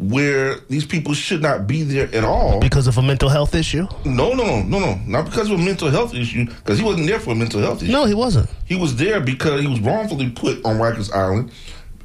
[0.00, 3.86] where these people should not be there at all because of a mental health issue.
[4.06, 6.46] No, no, no, no, no, not because of a mental health issue.
[6.46, 7.92] Because he wasn't there for a mental health issue.
[7.92, 8.48] No, he wasn't.
[8.64, 11.52] He was there because he was wrongfully put on Rikers Island,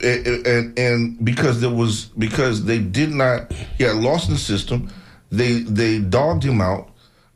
[0.03, 4.91] and, and and because there was because they did not he had lost the system.
[5.31, 6.89] They they dogged him out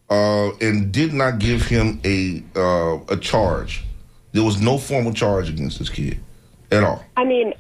[0.10, 3.86] uh, and did not give him a uh, a charge.
[4.34, 6.20] There was no formal charge against this kid
[6.72, 7.04] at all.
[7.16, 7.54] I mean,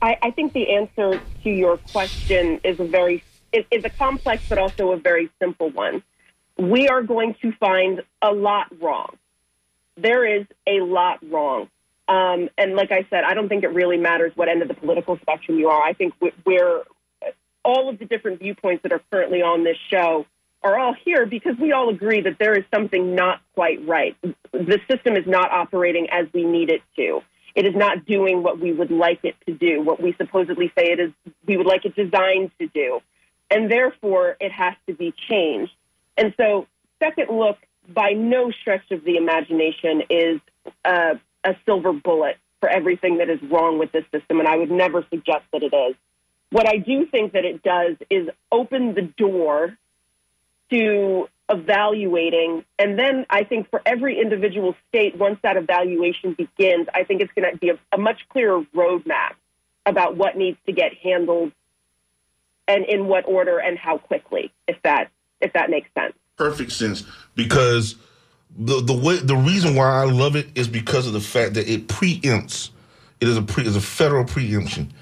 [0.00, 4.42] I, I think the answer to your question is a very is, is a complex
[4.48, 6.02] but also a very simple one.
[6.58, 9.16] We are going to find a lot wrong.
[9.96, 11.68] There is a lot wrong.
[12.06, 14.74] Um, and like I said, I don't think it really matters what end of the
[14.74, 15.82] political spectrum you are.
[15.82, 16.82] I think we- we're
[17.64, 20.26] all of the different viewpoints that are currently on this show
[20.62, 24.16] are all here because we all agree that there is something not quite right.
[24.52, 27.22] The system is not operating as we need it to.
[27.54, 30.90] It is not doing what we would like it to do, what we supposedly say
[30.92, 31.12] it is
[31.46, 33.00] we would like it designed to do.
[33.50, 35.72] And therefore it has to be changed.
[36.16, 36.66] And so
[37.00, 40.40] second look by no stretch of the imagination is
[40.84, 45.04] a silver bullet for everything that is wrong with this system, and I would never
[45.10, 45.94] suggest that it is.
[46.50, 49.76] What I do think that it does is open the door
[50.70, 57.04] to evaluating, and then I think for every individual state, once that evaluation begins, I
[57.04, 59.34] think it's going to be a, a much clearer roadmap
[59.86, 61.52] about what needs to get handled
[62.66, 66.14] and in what order and how quickly, if that if that makes sense.
[66.36, 67.04] Perfect sense
[67.34, 67.96] because
[68.56, 71.68] the the way the reason why I love it is because of the fact that
[71.68, 72.70] it preempts.
[73.20, 74.92] It is a pre, is a federal preemption.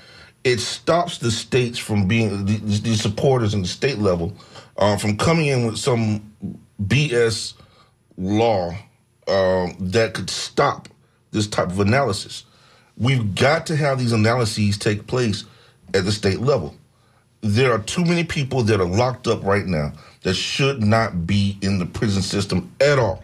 [0.44, 4.34] It stops the states from being these, these supporters in the state level
[4.76, 6.32] uh, from coming in with some
[6.82, 7.54] BS
[8.16, 8.70] law
[9.28, 10.88] um, that could stop
[11.30, 12.44] this type of analysis.
[12.96, 15.44] We've got to have these analyses take place
[15.94, 16.74] at the state level.
[17.40, 21.58] There are too many people that are locked up right now that should not be
[21.62, 23.22] in the prison system at all,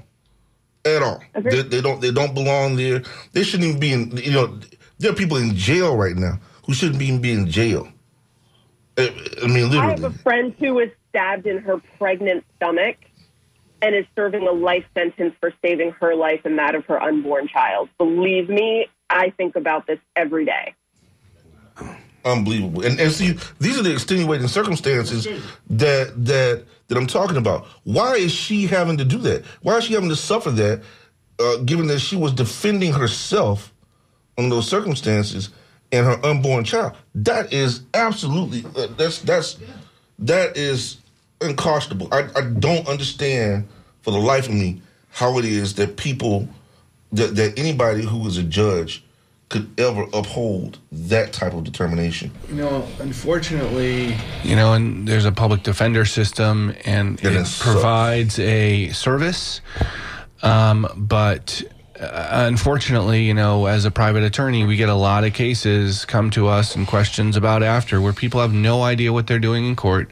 [0.85, 1.23] at all.
[1.35, 3.03] They, they don't they don't belong there.
[3.33, 4.17] They shouldn't even be in.
[4.17, 4.59] You know,
[4.99, 7.89] there are people in jail right now who shouldn't even be in jail.
[8.99, 9.09] I,
[9.43, 9.79] I mean, literally.
[9.79, 12.97] I have a friend who was stabbed in her pregnant stomach
[13.81, 17.49] and is serving a life sentence for saving her life and that of her unborn
[17.49, 17.89] child.
[17.97, 20.75] Believe me, I think about this every day.
[22.25, 22.85] Unbelievable.
[22.85, 25.27] And, and see, these are the extenuating circumstances
[25.71, 27.67] that that that I'm talking about.
[27.85, 29.45] Why is she having to do that?
[29.63, 30.83] Why is she having to suffer that,
[31.39, 33.73] uh, given that she was defending herself
[34.37, 35.49] on those circumstances
[35.93, 36.93] and her unborn child?
[37.15, 39.59] That is absolutely uh, that's that's
[40.21, 40.99] that is
[41.41, 42.09] unconscionable.
[42.13, 43.69] I, I don't understand
[44.03, 46.49] for the life of me how it is that people
[47.13, 49.05] that, that anybody who is a judge
[49.49, 52.31] could ever uphold that type of determination.
[52.49, 58.39] You know, unfortunately, you know, and there's a public defender system, and it so- provides
[58.39, 59.61] a service.
[60.43, 61.63] Um, but
[62.01, 66.31] Uh, unfortunately, you know, as a private attorney, we get a lot of cases come
[66.31, 69.75] to us and questions about after where people have no idea what they're doing in
[69.75, 70.11] court.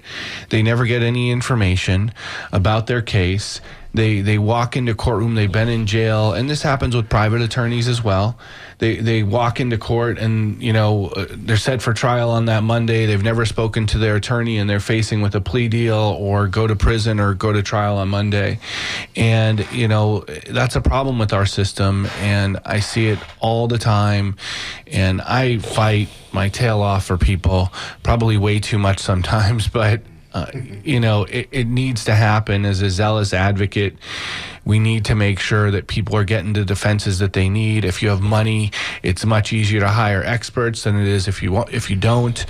[0.51, 2.13] They never get any information
[2.53, 3.61] about their case.
[3.95, 5.37] They they walk into courtroom.
[5.37, 8.37] They've been in jail, and this happens with private attorneys as well.
[8.79, 12.63] They they walk into court, and you know uh, they're set for trial on that
[12.63, 13.07] Monday.
[13.07, 16.67] They've never spoken to their attorney, and they're facing with a plea deal or go
[16.67, 18.59] to prison or go to trial on Monday.
[19.15, 23.79] And you know that's a problem with our system, and I see it all the
[23.79, 24.37] time.
[24.87, 30.03] And I fight my tail off for people, probably way too much sometimes, but
[30.37, 30.51] uh,
[30.85, 33.97] you know, it, it needs to happen as a zealous advocate.
[34.67, 37.87] We need to make sure that people are getting the defenses that they need.
[37.87, 38.71] If you have money,
[39.03, 42.45] it's much easier to hire experts than it is if you want, if you don't.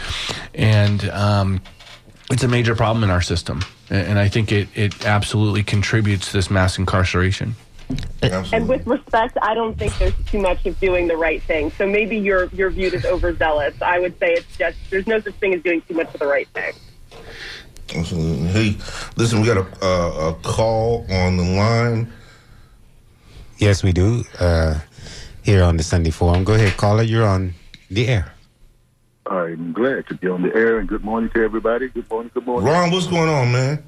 [0.52, 1.60] And um,
[2.28, 6.26] it's a major problem in our system, and and I think it it absolutely contributes
[6.26, 7.54] to this mass incarceration.
[8.20, 11.70] And with respect, I don't think there's too much of doing the right thing.
[11.78, 13.80] So maybe your your viewed as overzealous.
[13.80, 16.26] I would say it's just there's no such thing as doing too much of the
[16.26, 16.72] right thing.
[17.94, 18.48] Absolutely.
[18.48, 18.76] Hey,
[19.16, 22.12] listen, we got a, a, a call on the line.
[23.58, 24.24] Yes, we do.
[24.38, 24.78] Uh,
[25.42, 26.44] here on the Sunday Forum.
[26.44, 27.02] Go ahead, caller.
[27.02, 27.54] You're on
[27.90, 28.32] the air.
[29.26, 31.88] I'm glad to be on the air, and good morning to everybody.
[31.88, 32.68] Good morning, good morning.
[32.68, 33.82] Ron, what's going on, man?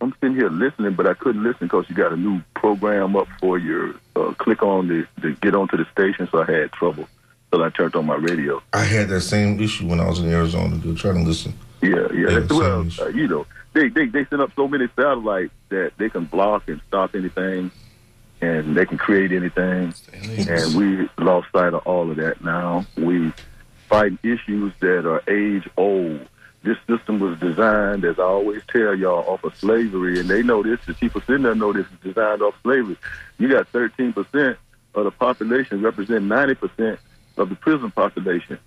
[0.00, 3.26] I'm sitting here listening, but I couldn't listen because you got a new program up
[3.40, 7.08] for your uh, click on the, the get onto the station, so I had trouble.
[7.52, 8.62] So I turned on my radio.
[8.72, 11.52] I had that same issue when I was in Arizona, dude, trying to listen.
[11.80, 12.46] Yeah, yeah.
[12.50, 16.24] Well, uh, you know, they, they they send up so many satellites that they can
[16.24, 17.70] block and stop anything,
[18.40, 19.94] and they can create anything.
[20.12, 22.42] And we lost sight of all of that.
[22.42, 23.32] Now we
[23.88, 26.26] fight issues that are age old.
[26.64, 30.62] This system was designed, as I always tell y'all, off of slavery, and they know
[30.62, 30.80] this.
[30.86, 32.96] The people sitting there know this is designed off slavery.
[33.38, 34.58] You got 13 percent
[34.94, 36.98] of the population represent 90 percent
[37.36, 38.58] of the prison population.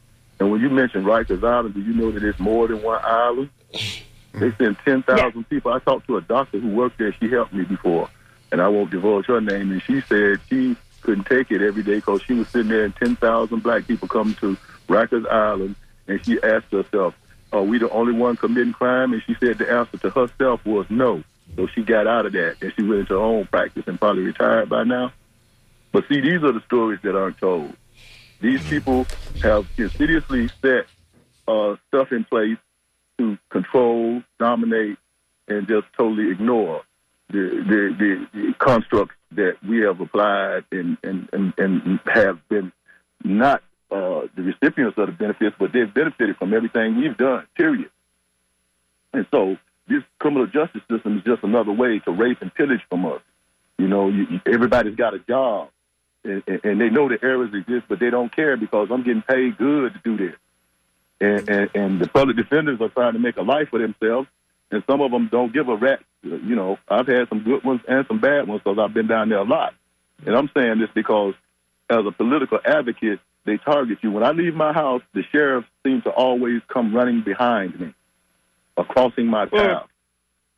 [0.41, 3.51] And when you mention Rikers Island, do you know that it's more than one island?
[4.33, 5.71] They send 10,000 people.
[5.71, 7.13] I talked to a doctor who worked there.
[7.13, 8.09] She helped me before,
[8.51, 9.71] and I won't divulge her name.
[9.71, 12.95] And she said she couldn't take it every day because she was sitting there and
[12.95, 15.75] 10,000 black people come to Rikers Island,
[16.07, 17.13] and she asked herself,
[17.53, 19.13] are we the only one committing crime?
[19.13, 21.23] And she said the answer to herself was no.
[21.55, 24.23] So she got out of that, and she went into her own practice and probably
[24.23, 25.13] retired by now.
[25.91, 27.75] But see, these are the stories that aren't told.
[28.41, 29.05] These people
[29.43, 30.87] have insidiously set
[31.47, 32.57] uh, stuff in place
[33.17, 34.97] to control, dominate,
[35.47, 36.81] and just totally ignore
[37.29, 37.39] the
[37.99, 42.71] the, the, constructs that we have applied and and, and, and have been
[43.23, 47.45] not uh, the recipients of the benefits, but they've benefited from everything we've done.
[47.55, 47.89] Period.
[49.13, 53.05] And so this criminal justice system is just another way to rape and pillage from
[53.05, 53.21] us.
[53.77, 55.69] You know, you- everybody's got a job,
[56.23, 59.57] and, and, they know the errors exist, but they don't care because I'm getting paid
[59.57, 60.35] good to do this.
[61.19, 64.27] And, and, and the public defenders are trying to make a life for themselves,
[64.71, 66.01] and some of them don't give a rat.
[66.23, 69.29] You know, I've had some good ones and some bad ones because I've been down
[69.29, 69.73] there a lot.
[70.25, 71.33] And I'm saying this because,
[71.89, 74.11] as a political advocate, they target you.
[74.11, 77.93] When I leave my house, the sheriffs seem to always come running behind me.
[78.77, 79.87] or crossing my path.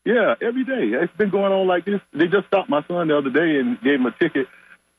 [0.05, 0.97] Yeah, every day.
[1.01, 2.01] It's been going on like this.
[2.11, 4.47] They just stopped my son the other day and gave him a ticket.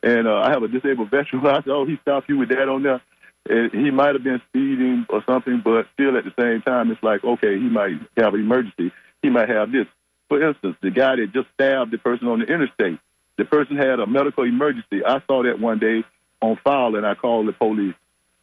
[0.05, 1.45] And uh, I have a disabled veteran.
[1.47, 3.01] I said, "Oh, he stopped you with that on there."
[3.49, 7.03] And he might have been speeding or something, but still at the same time, it's
[7.03, 8.93] like, okay, he might have an emergency.
[9.23, 9.87] He might have this.
[10.29, 12.99] For instance, the guy that just stabbed the person on the interstate,
[13.37, 15.05] the person had a medical emergency.
[15.05, 16.05] I saw that one day
[16.41, 17.95] on file, and I called the police.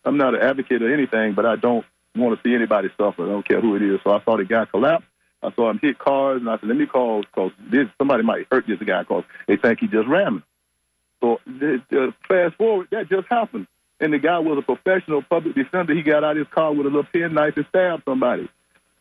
[0.03, 1.86] I'm not an advocate or anything, but I don't
[2.16, 3.24] want to see anybody suffer.
[3.24, 3.99] I don't care who it is.
[4.03, 5.05] So I saw the guy collapse.
[5.43, 8.47] I saw him hit cars, and I said, let me call because this somebody might
[8.51, 10.43] hurt this guy because they think he just him.
[11.22, 13.67] So uh, fast forward, that just happened.
[13.99, 15.93] And the guy was a professional public defender.
[15.93, 18.49] He got out of his car with a little pen knife and stabbed somebody.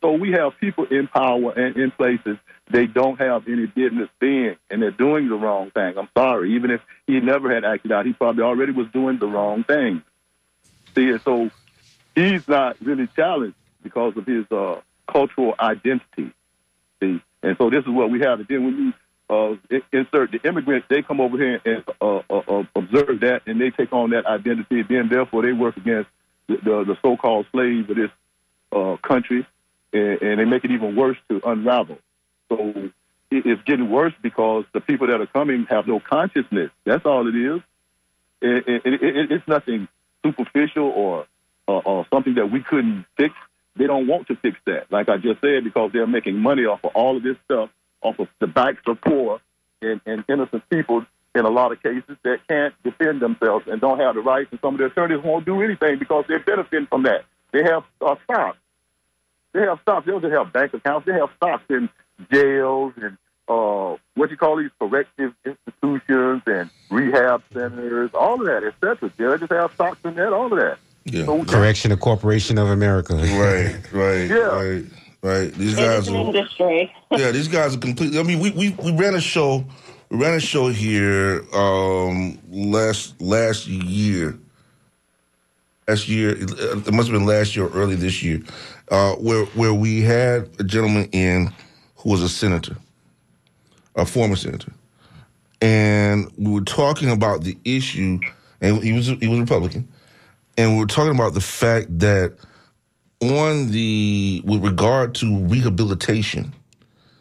[0.03, 2.37] So we have people in power and in places
[2.71, 5.99] they don't have any business being, and they're doing the wrong thing.
[5.99, 6.55] I'm sorry.
[6.55, 10.03] Even if he never had acted out, he probably already was doing the wrong thing.
[10.95, 11.51] See, so
[12.15, 16.33] he's not really challenged because of his uh, cultural identity.
[17.01, 18.39] See, and so this is what we have.
[18.39, 18.93] And then when you
[19.31, 19.55] uh,
[19.93, 23.71] insert the immigrants, they come over here and uh, uh, uh, observe that, and they
[23.71, 24.83] take on that identity.
[24.83, 26.11] Then, therefore, they work against
[26.49, 28.11] the, the, the so-called slaves of this
[28.73, 29.47] uh, country,
[29.93, 31.99] and, and they make it even worse to unravel.
[32.49, 32.91] So
[33.31, 36.71] it, it's getting worse because the people that are coming have no consciousness.
[36.85, 37.61] That's all it is.
[38.43, 39.87] It, it, it, it's nothing
[40.25, 41.27] superficial or,
[41.69, 43.35] or or something that we couldn't fix.
[43.77, 46.81] They don't want to fix that, like I just said, because they're making money off
[46.83, 47.71] of all of this stuff
[48.03, 49.41] off of the backs of poor
[49.83, 54.01] and, and innocent people in a lot of cases that can't defend themselves and don't
[54.01, 57.05] have the rights, and some of the attorneys won't do anything because they're benefiting from
[57.05, 57.25] that.
[57.53, 58.59] They have uh, stocks.
[59.53, 60.07] They have stocks.
[60.07, 61.07] They don't have bank accounts.
[61.07, 61.89] They have stocks in
[62.33, 63.17] jails and
[63.49, 69.11] uh, what you call these corrective institutions and rehab centers, all of that, et cetera.
[69.19, 70.79] Judges have stocks in that, all of that.
[71.05, 71.25] Yeah.
[71.25, 73.15] So, Correction of Corporation of America.
[73.15, 74.37] Right, right, Yeah.
[74.37, 74.85] right,
[75.23, 75.53] right.
[75.53, 76.93] These It guys are industry.
[77.11, 78.19] yeah, these guys are completely.
[78.19, 79.65] I mean, we we, we ran a show,
[80.11, 84.39] we ran a show here um, last last year.
[85.89, 88.41] Last year, it must have been last year or early this year,
[88.91, 91.53] uh, where where we had a gentleman in
[91.97, 92.77] who was a senator,
[93.97, 94.73] a former senator,
[95.61, 98.21] and we were talking about the issue,
[98.61, 99.89] and he was he was Republican,
[100.57, 102.35] and we were talking about the fact that
[103.21, 106.53] on the with regard to rehabilitation,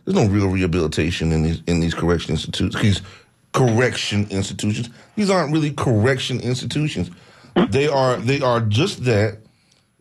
[0.06, 2.76] there's no real rehabilitation in these in these correction institutes.
[2.82, 3.02] These
[3.54, 4.89] correction institutions.
[5.16, 7.10] These aren't really correction institutions.
[7.70, 9.39] They are they are just that.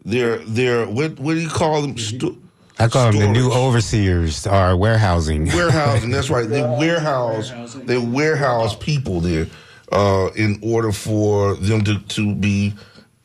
[0.04, 1.98] They're they're what what do you call them?
[1.98, 2.36] Sto-
[2.78, 5.46] I call them the new overseers or warehousing.
[5.46, 6.10] warehousing.
[6.10, 6.48] That's right.
[6.48, 7.52] They warehouse.
[7.74, 9.48] They warehouse people there
[9.90, 12.74] uh, in order for them to to be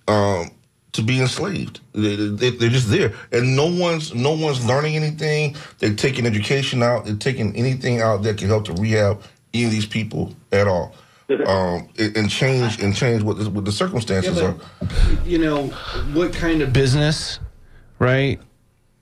[0.07, 0.49] um,
[0.93, 1.79] to be enslaved.
[1.93, 5.55] They, they, they're just there, and no one's no one's learning anything.
[5.79, 7.05] They're taking education out.
[7.05, 9.21] They're taking anything out that can help to rehab
[9.53, 10.95] any of these people at all.
[11.47, 14.87] Um, and and change and change what the, what the circumstances Yeah, are.
[15.25, 15.67] you know,
[16.13, 17.39] what kind of business,
[17.97, 18.39] right,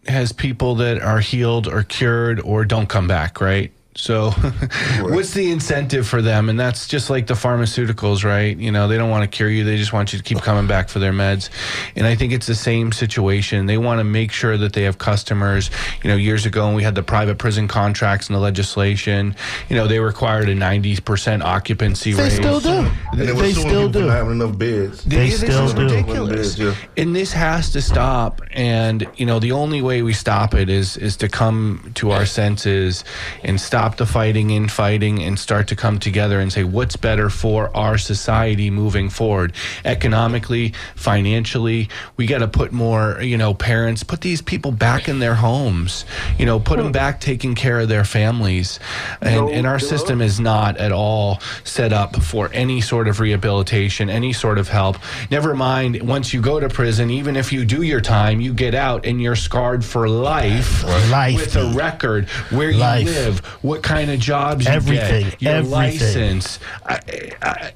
[0.07, 3.73] has people that are healed or cured or don't come back, right?
[4.01, 4.31] So,
[5.01, 6.49] what's the incentive for them?
[6.49, 8.57] And that's just like the pharmaceuticals, right?
[8.57, 10.65] You know, they don't want to cure you; they just want you to keep coming
[10.65, 11.51] back for their meds.
[11.95, 13.67] And I think it's the same situation.
[13.67, 15.69] They want to make sure that they have customers.
[16.03, 19.35] You know, years ago when we had the private prison contracts and the legislation,
[19.69, 22.17] you know, they required a ninety percent occupancy rate.
[22.17, 22.31] They rate.
[22.31, 22.89] still do.
[23.11, 24.07] And they, They still do.
[24.07, 25.03] not having enough beds.
[25.03, 25.83] They this still is do.
[25.83, 26.57] ridiculous.
[26.57, 26.73] Yeah.
[26.97, 28.41] And this has to stop.
[28.49, 32.25] And you know, the only way we stop it is is to come to our
[32.25, 33.03] senses
[33.43, 37.75] and stop the fighting, infighting, and start to come together and say what's better for
[37.75, 39.53] our society moving forward,
[39.85, 41.89] economically, financially.
[42.17, 43.21] We got to put more.
[43.21, 46.05] You know, parents put these people back in their homes.
[46.37, 48.79] You know, put them back taking care of their families.
[49.21, 54.09] And and our system is not at all set up for any sort of rehabilitation,
[54.09, 54.97] any sort of help.
[55.29, 58.73] Never mind, once you go to prison, even if you do your time, you get
[58.75, 63.07] out and you're scarred for life, Life, with a record, where Life.
[63.07, 63.39] you live,
[63.71, 65.71] what kind of jobs you Everything, get, your everything.
[65.71, 66.59] license.
[66.85, 66.99] I,
[67.41, 67.71] I,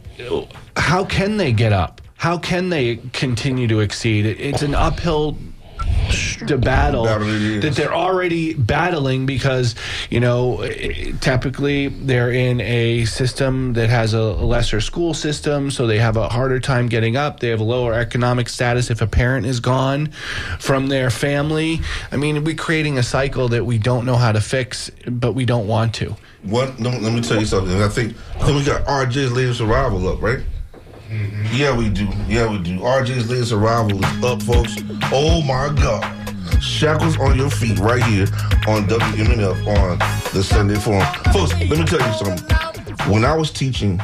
[0.76, 2.02] how can they get up?
[2.18, 4.26] How can they continue to exceed?
[4.26, 5.38] It's an uphill
[6.48, 7.62] to battle Battle it is.
[7.64, 9.76] that they're already battling because
[10.10, 10.66] you know
[11.22, 16.30] typically they're in a system that has a lesser school system so they have a
[16.30, 20.08] harder time getting up they have a lower economic status if a parent is gone
[20.60, 21.80] from their family
[22.12, 25.46] i mean we're creating a cycle that we don't know how to fix but we
[25.46, 26.80] don't want to What?
[26.80, 27.82] No, let me tell you something.
[27.82, 30.42] I think I think we got RJ's latest arrival up, right?
[31.52, 32.08] Yeah, we do.
[32.28, 32.80] Yeah, we do.
[32.80, 34.76] RJ's latest arrival is up, folks.
[35.12, 36.62] Oh my God!
[36.62, 38.28] Shackles on Your Feet right here
[38.68, 40.00] on WMNF on
[40.34, 41.06] the Sunday Forum.
[41.32, 43.12] Folks, let me tell you something.
[43.12, 44.02] When I was teaching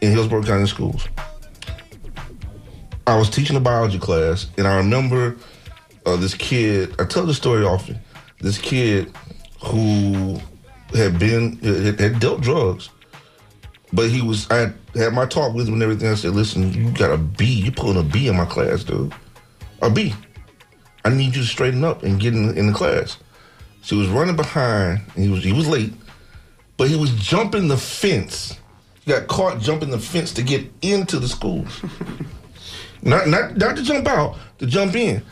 [0.00, 1.08] in Hillsborough County Schools,
[3.06, 5.36] I was teaching a biology class, and I remember
[6.06, 6.94] uh, this kid.
[6.98, 7.98] I tell the story often.
[8.40, 9.12] This kid
[9.62, 10.40] who
[10.94, 12.90] had been had, had dealt drugs,
[13.94, 14.50] but he was.
[14.50, 16.08] I had, my talk with him and everything.
[16.08, 17.46] I said, "Listen, you got a B.
[17.46, 19.14] You pulling a B in my class, dude.
[19.82, 20.14] A B.
[21.04, 23.18] I need you to straighten up and get in, in the class."
[23.82, 25.00] So he was running behind.
[25.14, 25.92] And he was he was late,
[26.76, 28.58] but he was jumping the fence.
[29.04, 31.64] He got caught jumping the fence to get into the school.
[33.02, 35.22] not not not to jump out, to jump in.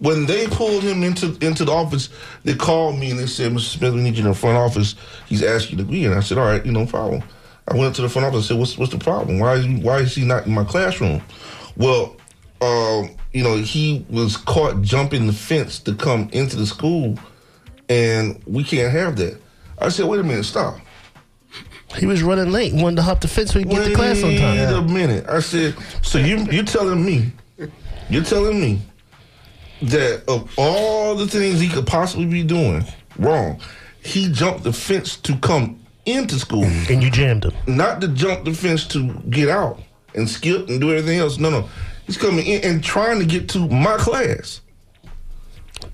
[0.00, 2.08] When they pulled him into into the office,
[2.42, 3.78] they called me and they said, "Mr.
[3.78, 4.96] Smith, we need you in the front office.
[5.28, 7.22] He's asking you to be." And I said, "All right, you know, problem."
[7.68, 9.38] I went up to the front office and said, "What's what's the problem?
[9.38, 11.22] Why is he, why is he not in my classroom?"
[11.76, 12.16] Well,
[12.60, 17.18] um, you know, he was caught jumping the fence to come into the school,
[17.88, 19.40] and we can't have that.
[19.78, 20.78] I said, "Wait a minute, stop."
[21.98, 22.72] He was running late.
[22.72, 24.56] Wanted to hop the fence so he could get to class on time.
[24.56, 25.28] Wait a minute.
[25.28, 27.32] I said, so you you telling me,
[28.08, 28.80] you're telling me
[29.82, 32.84] that of all the things he could possibly be doing
[33.18, 33.60] wrong,
[34.02, 36.64] he jumped the fence to come into school.
[36.64, 37.52] And you jammed him.
[37.66, 39.80] Not to jump the fence to get out
[40.14, 41.38] and skip and do everything else.
[41.38, 41.68] No, no.
[42.06, 44.60] He's coming in and trying to get to my class.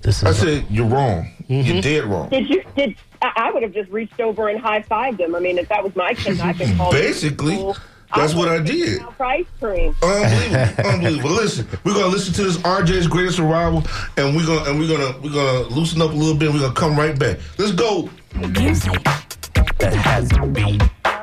[0.01, 1.31] This I said, you're wrong.
[1.49, 1.71] Mm-hmm.
[1.71, 2.29] You're dead wrong.
[2.29, 2.63] Did you?
[2.75, 5.35] Did I I would have just reached over and high fived him?
[5.35, 6.93] I mean, if that was my kid, I've been called.
[6.93, 7.73] Basically,
[8.15, 9.01] that's what I did.
[9.17, 9.95] For ice cream.
[10.01, 11.31] Unbelievable, unbelievable.
[11.31, 13.83] Listen, we're gonna listen to this RJ's greatest arrival,
[14.17, 16.49] and we're gonna and we're gonna we're gonna loosen up a little bit.
[16.49, 17.39] and We're gonna come right back.
[17.57, 18.09] Let's go.
[18.35, 18.93] Music
[19.79, 21.18] that has beat.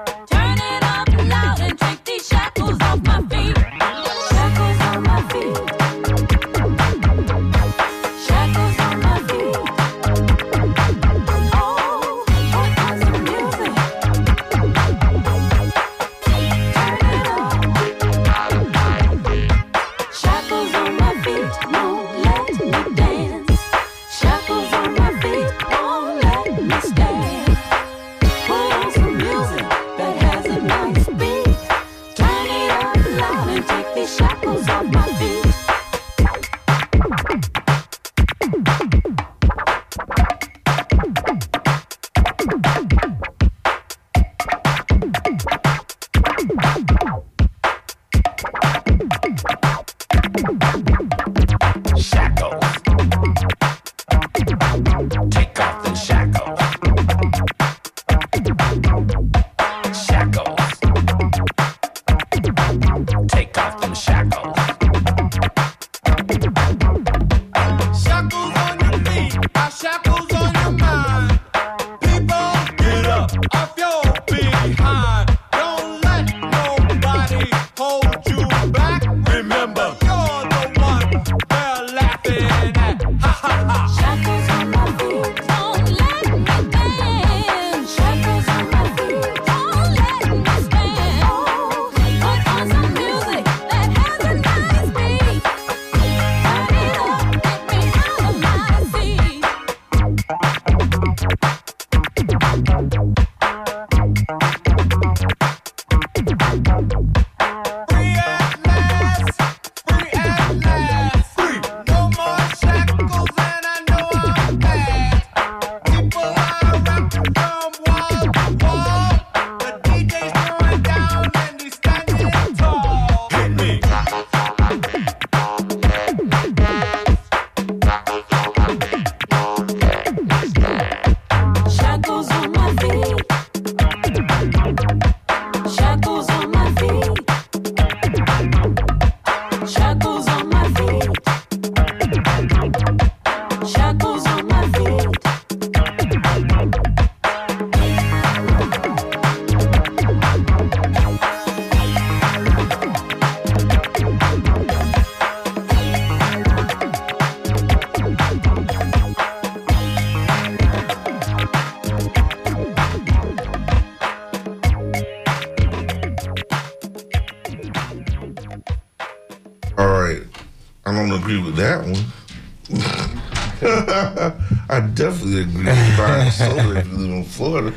[177.57, 177.77] Florida.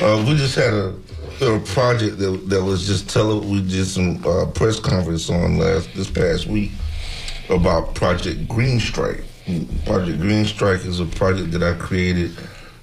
[0.00, 0.94] Uh, we just had a,
[1.42, 3.40] a project that that was just tele.
[3.40, 6.72] We did some uh, press conference on last this past week
[7.48, 9.24] about Project Green Stripe,
[9.84, 12.32] Project Green Strike is a project that I created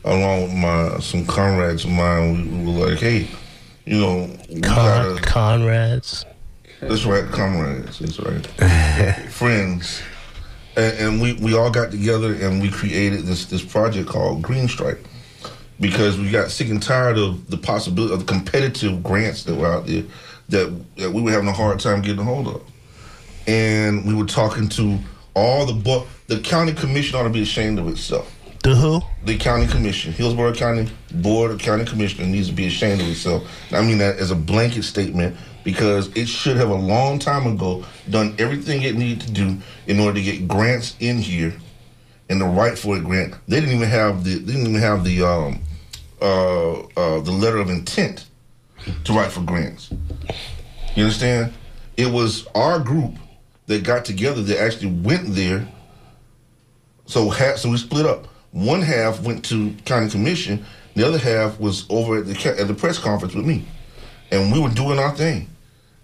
[0.04, 2.34] along with my some comrades of mine.
[2.34, 3.28] We, we were like, hey,
[3.86, 5.22] you know, Con- gotta.
[5.22, 6.26] Conrads.
[6.82, 8.00] That's right, comrades.
[8.00, 8.46] That's right,
[9.32, 10.02] friends.
[10.76, 14.68] And, and we, we all got together and we created this this project called Green
[14.68, 15.00] Strike
[15.80, 19.68] because we got sick and tired of the possibility of the competitive grants that were
[19.68, 20.04] out there
[20.50, 22.62] that, that we were having a hard time getting a hold of.
[23.48, 24.98] And we were talking to
[25.34, 28.34] all the bu- the county commission ought to be ashamed of itself.
[28.64, 29.02] The who?
[29.24, 33.48] The county commission, Hillsborough County Board of County Commissioners needs to be ashamed of itself.
[33.70, 37.46] And I mean that as a blanket statement because it should have a long time
[37.46, 41.54] ago done everything it needed to do in order to get grants in here
[42.30, 43.36] and the right for a grant.
[43.48, 45.62] They didn't even have the they didn't even have the um
[46.22, 48.26] uh uh the letter of intent
[49.04, 49.92] to write for grants.
[50.96, 51.54] You understand?
[51.96, 53.16] It was our group
[53.68, 55.68] that got together that actually went there.
[57.06, 58.28] So half, so we split up.
[58.52, 60.66] One half went to county commission.
[60.96, 63.66] The other half was over at the at the press conference with me,
[64.32, 65.48] and we were doing our thing.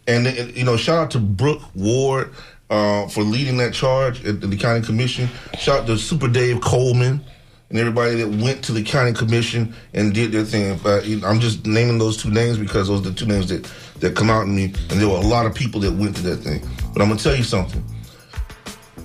[0.07, 2.33] And you know, shout out to Brooke Ward
[2.69, 5.29] uh, for leading that charge at the county commission.
[5.57, 7.21] Shout out to Super Dave Coleman
[7.69, 10.79] and everybody that went to the county commission and did their thing.
[10.85, 14.15] Uh, I'm just naming those two names because those are the two names that that
[14.15, 16.37] come out in me, and there were a lot of people that went to that
[16.37, 16.61] thing.
[16.93, 17.81] But I'm gonna tell you something.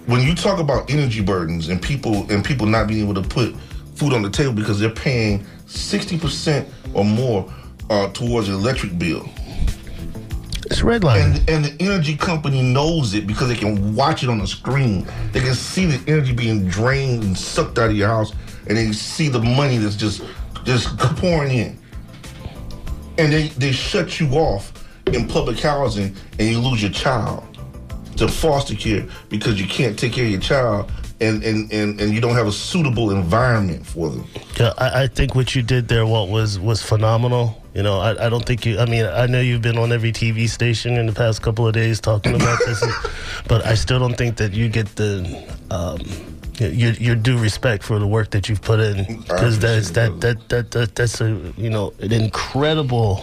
[0.06, 3.54] When you talk about energy burdens and people and people not being able to put
[3.94, 7.52] food on the table because they're paying 60% or more
[7.90, 9.28] uh, towards an electric bill.
[10.70, 11.38] It's redlining.
[11.38, 15.06] And, and the energy company knows it because they can watch it on the screen.
[15.32, 18.32] They can see the energy being drained and sucked out of your house,
[18.66, 20.22] and they see the money that's just
[20.64, 21.78] just pouring in.
[23.16, 24.72] And they, they shut you off
[25.06, 27.44] in public housing, and you lose your child
[28.16, 32.12] to foster care because you can't take care of your child, and, and, and, and
[32.12, 34.26] you don't have a suitable environment for them.
[34.58, 37.62] Yeah, I, I think what you did there, Walt, was was phenomenal.
[37.78, 38.80] You know, I, I don't think you.
[38.80, 41.74] I mean, I know you've been on every TV station in the past couple of
[41.74, 42.82] days talking about this,
[43.46, 45.22] but I still don't think that you get the
[45.70, 46.00] um,
[46.58, 50.48] your your due respect for the work that you've put in because that's that, that
[50.48, 53.22] that that that's a you know an incredible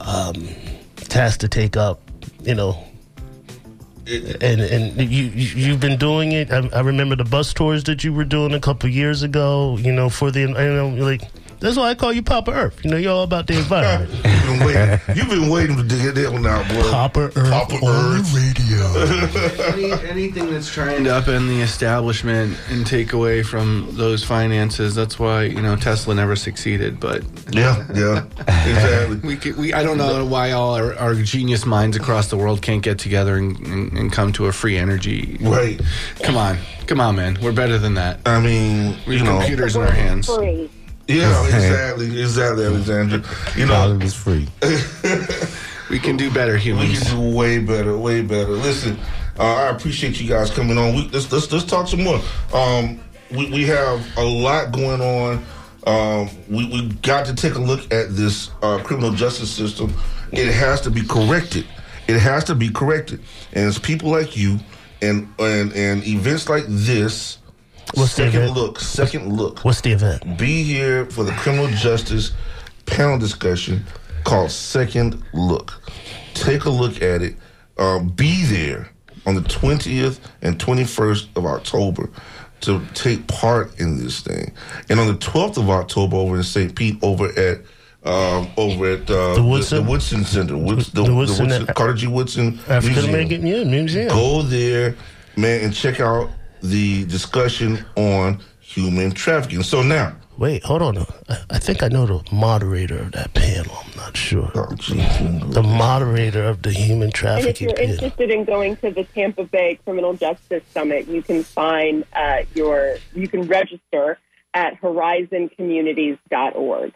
[0.00, 0.48] um,
[0.96, 2.00] task to take up.
[2.42, 2.82] You know,
[4.06, 6.50] and and you you- you've been doing it.
[6.50, 9.76] I, I remember the bus tours that you were doing a couple years ago.
[9.78, 11.20] You know, for the you know like
[11.64, 12.84] that's why I call you Papa Earth.
[12.84, 14.12] You know, you're all about the environment.
[14.44, 16.82] You've been waiting, you've been waiting to get that one out, boy.
[16.90, 18.32] Papa Earth Papa on Earth.
[18.32, 19.94] the radio.
[19.94, 25.18] Any, anything that's trying to upend the establishment and take away from those finances, that's
[25.18, 27.00] why you know Tesla never succeeded.
[27.00, 29.16] But yeah, yeah, exactly.
[29.26, 32.60] we, could, we I don't know why all our, our genius minds across the world
[32.60, 35.38] can't get together and, and, and come to a free energy.
[35.40, 35.80] Right.
[36.22, 37.38] Come on, come on, man.
[37.42, 38.20] We're better than that.
[38.26, 40.26] I mean, we you have know- computers in our hands.
[40.26, 40.70] Free.
[41.06, 43.22] Yeah, exactly, exactly, Alexandra.
[43.56, 44.48] You know, it's free.
[45.90, 46.88] we can do better, humans.
[46.88, 48.52] We can do way better, way better.
[48.52, 48.98] Listen,
[49.38, 50.94] uh, I appreciate you guys coming on.
[50.94, 52.20] We, let's, let's let's talk some more.
[52.52, 53.00] Um,
[53.30, 55.44] we we have a lot going on.
[55.86, 59.92] Um, we we got to take a look at this uh, criminal justice system.
[60.32, 61.66] It has to be corrected.
[62.06, 63.20] It has to be corrected.
[63.52, 64.58] And it's people like you
[65.02, 67.38] and and and events like this.
[67.94, 68.56] What's the second event?
[68.56, 68.80] look?
[68.80, 69.64] Second look.
[69.64, 70.38] What's the event?
[70.38, 72.32] Be here for the criminal justice
[72.86, 73.84] panel discussion
[74.24, 75.80] called Second Look.
[76.34, 77.36] Take a look at it.
[77.78, 78.90] Um, be there
[79.26, 82.08] on the 20th and 21st of October
[82.62, 84.52] to take part in this thing.
[84.88, 86.74] And on the 12th of October over in St.
[86.74, 87.58] Pete, over at
[88.04, 89.84] um, over at uh, The Woodson?
[89.84, 92.06] the, Woodson Center, Woods, the, The the Woodson- Woodson, Carter G.
[92.06, 93.08] Woodson African Museum.
[93.08, 94.08] American yeah, museum.
[94.08, 94.94] Go there,
[95.36, 96.30] man, and check out
[96.64, 99.62] the discussion on human trafficking.
[99.62, 100.98] So now, Wait, hold on.
[100.98, 101.04] I-
[101.50, 103.72] I think I know the moderator of that panel.
[103.84, 104.50] I'm not sure.
[104.52, 107.46] the moderator of the human trafficking.
[107.46, 107.92] And if you're panel.
[107.94, 112.96] interested in going to the Tampa Bay Criminal Justice Summit, you can find uh, your
[113.14, 114.18] you can register
[114.54, 116.92] at horizoncommunities.org.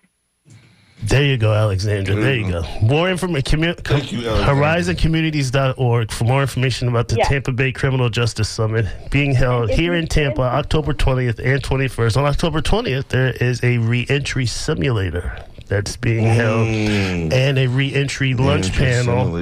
[1.02, 2.16] There you go, Alexandra.
[2.16, 2.62] There you go.
[2.62, 2.86] Mm-hmm.
[2.86, 3.60] More information.
[3.74, 4.54] Thank you, Alexandra.
[4.54, 7.24] HorizonCommunities.org for more information about the Yeah.
[7.24, 12.16] Tampa Bay Criminal Justice Summit being held If here in Tampa, October 20th and 21st.
[12.16, 15.38] On October 20th, there is a reentry simulator
[15.68, 19.36] that's being held and a reentry lunch panel.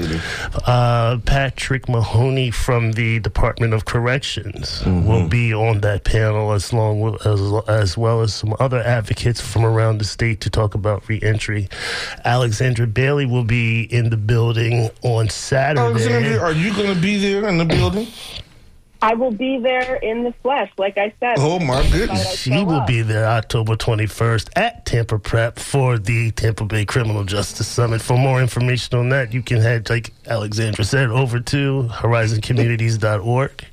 [0.67, 7.01] Uh, Patrick Mahoney from the Department of Corrections will be on that panel as long
[7.01, 11.09] with, as, as well as some other advocates from around the state to talk about
[11.09, 11.69] reentry.
[12.25, 15.81] Alexandra Bailey will be in the building on Saturday.
[15.81, 18.07] Alexandra, are you going to be there in the building?
[19.03, 21.37] I will be there in the flesh, like I said.
[21.39, 22.39] Oh, my goodness.
[22.39, 27.69] She will be there October 21st at Tampa Prep for the Tampa Bay Criminal Justice
[27.69, 28.01] Summit.
[28.01, 33.65] For more information on that, you can head, like Alexandra said, over to horizoncommunities.org.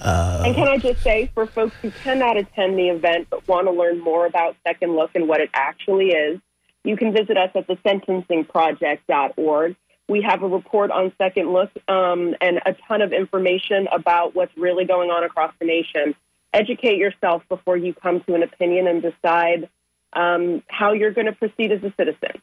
[0.00, 3.66] Uh, And can I just say, for folks who cannot attend the event but want
[3.66, 6.38] to learn more about Second Look and what it actually is,
[6.84, 9.76] you can visit us at thesentencingproject.org.
[10.08, 14.56] We have a report on Second Look um, and a ton of information about what's
[14.56, 16.14] really going on across the nation.
[16.54, 19.68] Educate yourself before you come to an opinion and decide
[20.14, 22.40] um, how you're going to proceed as a citizen.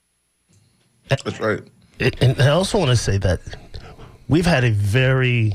[1.07, 1.61] That's right.
[2.21, 3.39] And I also want to say that
[4.27, 5.53] we've had a very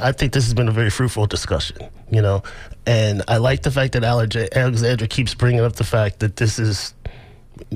[0.00, 2.42] I think this has been a very fruitful discussion, you know,
[2.86, 6.94] and I like the fact that Alexandra keeps bringing up the fact that this is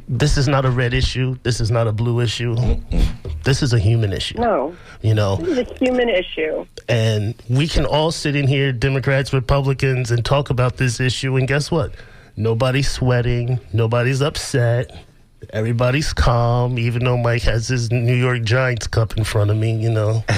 [0.08, 2.56] this is not a red issue, this is not a blue issue,
[3.44, 6.66] this is a human issue, No, you know, this is a human issue.
[6.88, 11.46] and we can all sit in here, Democrats, Republicans, and talk about this issue, and
[11.48, 11.92] guess what?
[12.36, 14.94] Nobody's sweating, nobody's upset.
[15.50, 19.76] Everybody's calm, even though Mike has his New York Giants cup in front of me,
[19.76, 20.24] you know.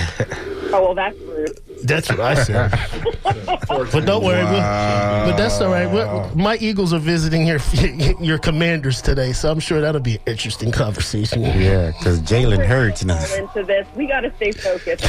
[0.70, 1.58] Oh, well, that's rude.
[1.84, 2.70] That's what I said.
[3.22, 5.90] but don't worry, we'll- but that's all right.
[5.90, 7.58] We're- my Eagles are visiting your
[8.20, 11.40] your Commanders today, so I'm sure that'll be an interesting conversation.
[11.40, 13.16] Yeah, because Jalen Hurts now.
[13.34, 15.02] Into this, we got to stay focused.
[15.02, 15.08] we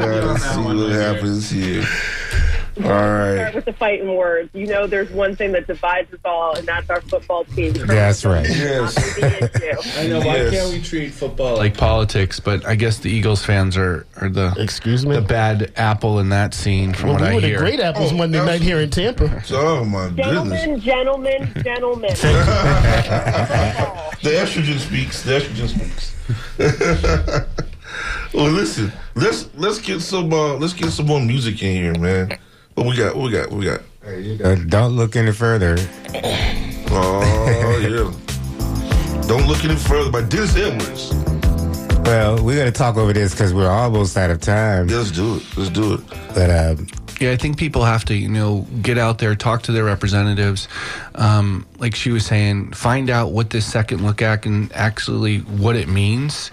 [0.00, 1.84] gotta see what happens here.
[2.78, 3.36] All right.
[3.36, 4.50] Start with the fighting words.
[4.52, 7.72] You know, there's one thing that divides us all, and that's our football team.
[7.72, 8.46] That's right.
[8.46, 8.96] Yes.
[9.98, 10.18] I know.
[10.20, 10.50] Why Yes.
[10.52, 12.38] can't we treat football like politics?
[12.38, 16.28] But I guess the Eagles fans are, are the excuse me the bad apple in
[16.30, 16.92] that scene.
[16.92, 19.42] From Well, what we I were the hear, great apples Monday night here in Tampa.
[19.52, 20.26] Oh my goodness.
[20.26, 22.10] Gentlemen, gentlemen, gentlemen.
[24.22, 25.22] the estrogen speaks.
[25.22, 26.12] The estrogen speaks.
[28.34, 28.92] well, listen.
[29.14, 32.38] Let's let's get some uh, let's get some more music in here, man.
[32.76, 33.16] What we got?
[33.16, 33.50] What we got?
[33.50, 33.80] What we got?
[34.46, 35.76] Uh, don't look any further.
[36.98, 39.26] Oh yeah.
[39.26, 41.12] Don't look any further by Dennis Edwards.
[42.06, 44.86] Well, we're going to talk over this because we're almost out of time.
[44.86, 45.42] let's do it.
[45.58, 46.00] Let's do it.
[46.32, 46.76] But uh,
[47.20, 50.68] Yeah, I think people have to, you know, get out there, talk to their representatives.
[51.16, 55.74] Um, like she was saying, find out what this second look at and actually what
[55.74, 56.52] it means,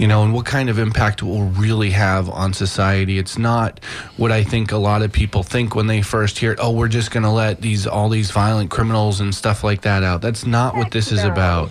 [0.00, 3.18] you know, and what kind of impact it will really have on society.
[3.18, 3.84] It's not
[4.16, 6.58] what I think a lot of people think when they first hear it.
[6.58, 10.02] Oh, we're just going to let these all these violent criminals and stuff like that
[10.02, 10.22] out.
[10.22, 11.68] That's not what this is about.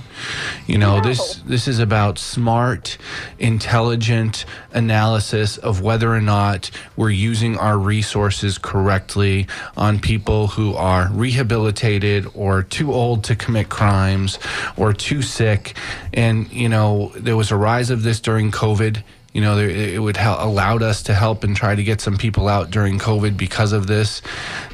[0.68, 3.00] You know, this this is about smart,
[3.40, 11.10] intelligent analysis of whether or not we're using our resources correctly on people who are
[11.12, 14.38] rehabilitated or too old to commit crimes
[14.78, 15.76] or too sick.
[16.14, 19.04] And, you know, there was a rise of this during COVID.
[19.34, 22.18] You know, there, it would help, allowed us to help and try to get some
[22.18, 24.24] people out during COVID because of this,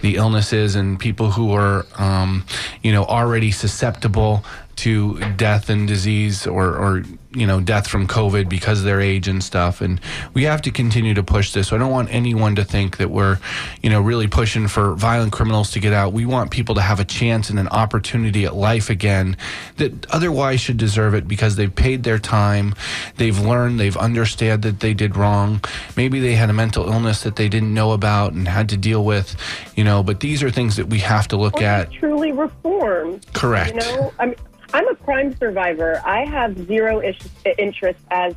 [0.01, 2.45] the illnesses and people who are, um,
[2.81, 4.45] you know, already susceptible
[4.77, 7.03] to death and disease or, or
[7.33, 9.81] you know death from COVID because of their age and stuff.
[9.81, 9.99] And
[10.33, 11.67] we have to continue to push this.
[11.69, 13.39] So I don't want anyone to think that we're
[13.81, 16.13] you know really pushing for violent criminals to get out.
[16.13, 19.37] We want people to have a chance and an opportunity at life again
[19.77, 22.75] that otherwise should deserve it because they've paid their time,
[23.17, 25.61] they've learned, they've understood that they did wrong.
[25.97, 29.03] Maybe they had a mental illness that they didn't know about and had to deal
[29.03, 29.35] with,
[29.75, 30.03] you know.
[30.03, 31.91] But these are things that we have to look Or at.
[31.91, 33.19] truly reform.
[33.33, 33.73] Correct.
[33.75, 34.35] You know, I'm
[34.73, 36.01] I'm a crime survivor.
[36.05, 37.19] I have zero ish,
[37.57, 38.35] interest, as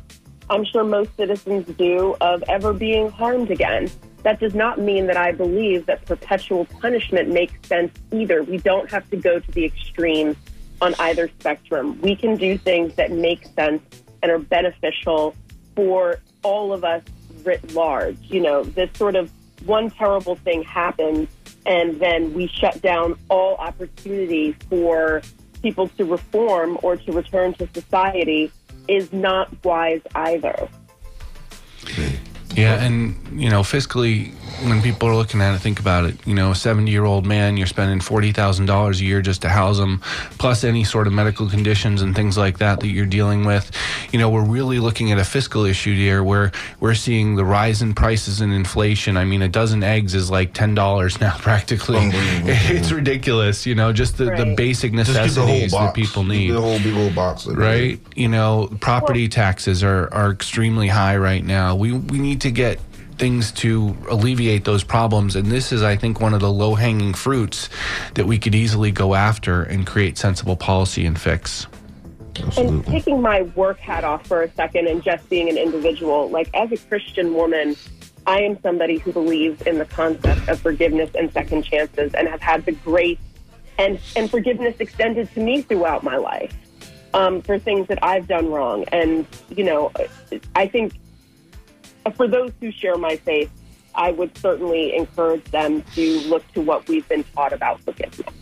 [0.49, 3.89] I'm sure most citizens do, of ever being harmed again.
[4.23, 8.43] That does not mean that I believe that perpetual punishment makes sense either.
[8.43, 10.35] We don't have to go to the extremes
[10.81, 11.99] on either spectrum.
[12.01, 13.81] We can do things that make sense
[14.21, 15.35] and are beneficial
[15.75, 17.03] for all of us
[17.43, 18.17] writ large.
[18.23, 19.31] You know, this sort of
[19.65, 21.27] one terrible thing happens
[21.65, 25.21] and then we shut down all opportunity for
[25.61, 28.51] people to reform or to return to society
[28.87, 30.67] is not wise either.
[32.55, 34.33] Yeah, and you know, fiscally,
[34.67, 36.15] when people are looking at it, think about it.
[36.27, 39.79] You know, a seventy-year-old man, you're spending forty thousand dollars a year just to house
[39.79, 39.99] him,
[40.37, 43.71] plus any sort of medical conditions and things like that that you're dealing with.
[44.11, 47.81] You know, we're really looking at a fiscal issue here, where we're seeing the rise
[47.81, 49.17] in prices and inflation.
[49.17, 52.09] I mean, a dozen eggs is like ten dollars now, practically.
[52.11, 53.65] It's ridiculous.
[53.65, 56.79] You know, just the, the basic Just get the necessities that people need the whole
[56.79, 57.47] big old box.
[57.47, 57.99] right?
[58.15, 61.75] You know, property taxes are, are extremely high right now.
[61.75, 62.79] We we need to get
[63.19, 67.13] things to alleviate those problems, and this is, I think, one of the low hanging
[67.13, 67.69] fruits
[68.15, 71.67] that we could easily go after and create sensible policy and fix.
[72.57, 76.49] And taking my work hat off for a second and just being an individual, like
[76.53, 77.75] as a Christian woman,
[78.25, 82.41] I am somebody who believes in the concept of forgiveness and second chances and have
[82.41, 83.19] had the grace
[83.77, 86.55] and, and forgiveness extended to me throughout my life
[87.13, 88.85] um, for things that I've done wrong.
[88.91, 89.91] And, you know,
[90.55, 90.93] I think
[92.11, 93.49] for those who share my faith,
[93.95, 98.33] I would certainly encourage them to look to what we've been taught about forgiveness.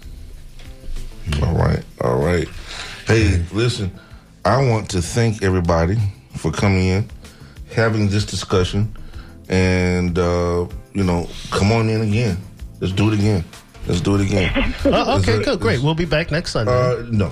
[1.43, 2.47] All right, all right.
[3.05, 3.91] Hey, listen,
[4.45, 5.97] I want to thank everybody
[6.35, 7.09] for coming in,
[7.73, 8.95] having this discussion,
[9.49, 12.37] and uh, you know, come on in again.
[12.79, 13.43] Let's do it again.
[13.87, 14.73] Let's do it again.
[14.85, 15.81] Oh, okay, Let's- good, great.
[15.81, 16.71] We'll be back next Sunday.
[16.71, 17.31] Uh, no.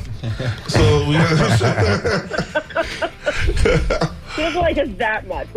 [0.67, 1.15] So we
[4.35, 5.47] Feels like it's that much.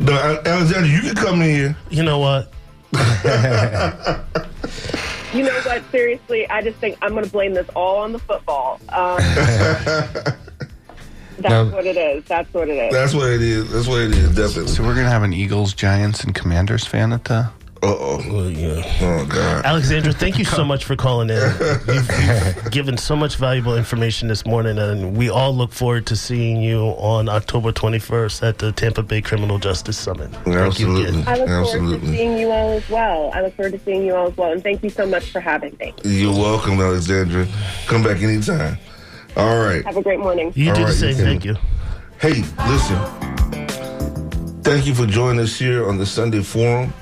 [0.00, 0.12] no,
[0.44, 1.76] Alexander, you can come in here.
[1.90, 2.52] You know what?
[5.34, 5.82] You know what?
[5.90, 8.78] Seriously, I just think I'm going to blame this all on the football.
[8.90, 9.16] Um,
[11.38, 11.70] that's No.
[11.70, 12.22] what it is.
[12.24, 12.92] That's what it is.
[12.92, 13.72] That's what it is.
[13.72, 14.36] That's what it is.
[14.36, 14.68] Definitely.
[14.72, 17.48] So we're gonna have an Eagles, Giants, and Commanders fan at the.
[17.82, 18.48] Uh oh.
[18.48, 18.80] yeah.
[19.00, 19.64] Oh God.
[19.64, 21.36] Alexandra, thank you so much for calling in.
[21.36, 26.16] You've, you've given so much valuable information this morning, and we all look forward to
[26.16, 30.30] seeing you on October 21st at the Tampa Bay Criminal Justice Summit.
[30.44, 31.24] Thank you again.
[31.26, 33.32] I look forward to seeing you all as well.
[33.34, 34.52] I look forward to seeing you all as well.
[34.52, 35.92] And thank you so much for having me.
[36.04, 37.48] You're welcome, Alexandra.
[37.86, 38.78] Come back anytime.
[39.36, 39.84] All right.
[39.84, 40.52] Have a great morning.
[40.52, 41.56] thank you
[42.20, 42.98] Hey, listen.
[44.62, 46.92] Thank you for joining us here on the Sunday Forum.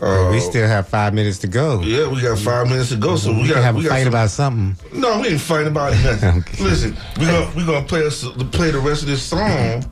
[0.00, 1.80] Uh, we still have five minutes to go.
[1.80, 3.88] Yeah, we got five minutes to go, so we, we got can have we a
[3.88, 5.00] got fight some- about something.
[5.00, 6.44] No, we ain't fighting about nothing.
[6.64, 9.84] Listen, we're gonna we're gonna play us play the rest of this song,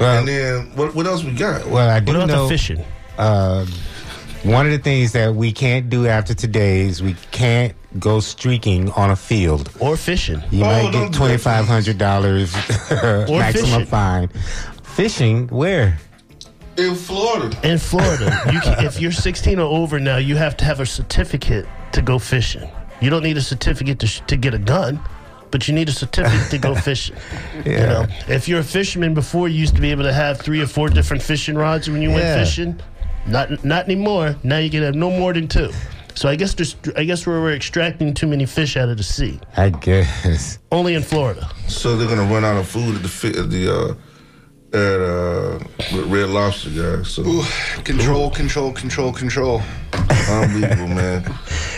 [0.00, 1.66] and then what what else we got?
[1.66, 2.84] Well, I do What about the know fishing?
[3.16, 3.64] Uh,
[4.42, 8.90] one of the things that we can't do after today is we can't go streaking
[8.90, 10.42] on a field or fishing.
[10.50, 12.54] You Oh, might get twenty five hundred dollars
[12.90, 13.86] Or maximum fishing.
[13.86, 14.28] fine.
[14.82, 15.98] Fishing where?
[16.76, 17.56] In Florida.
[17.62, 20.86] In Florida, you can, if you're 16 or over now, you have to have a
[20.86, 22.68] certificate to go fishing.
[23.00, 24.98] You don't need a certificate to, sh- to get a gun,
[25.52, 27.16] but you need a certificate to go fishing.
[27.64, 30.60] You know, if you're a fisherman before, you used to be able to have three
[30.60, 32.16] or four different fishing rods when you Yeah.
[32.36, 32.80] went fishing.
[33.26, 34.36] Not not anymore.
[34.42, 35.70] Now you can have no more than two.
[36.14, 39.02] So I guess there's, I guess we're, we're extracting too many fish out of the
[39.02, 39.40] sea.
[39.56, 40.58] I guess.
[40.70, 41.48] Only in Florida.
[41.68, 43.94] So they're gonna run out of food at the at the uh,
[44.74, 45.58] at uh,
[46.06, 47.08] Red Lobster, guys.
[47.08, 47.22] So
[47.84, 49.62] Control, control, control, control.
[50.28, 51.22] unbelievable, man.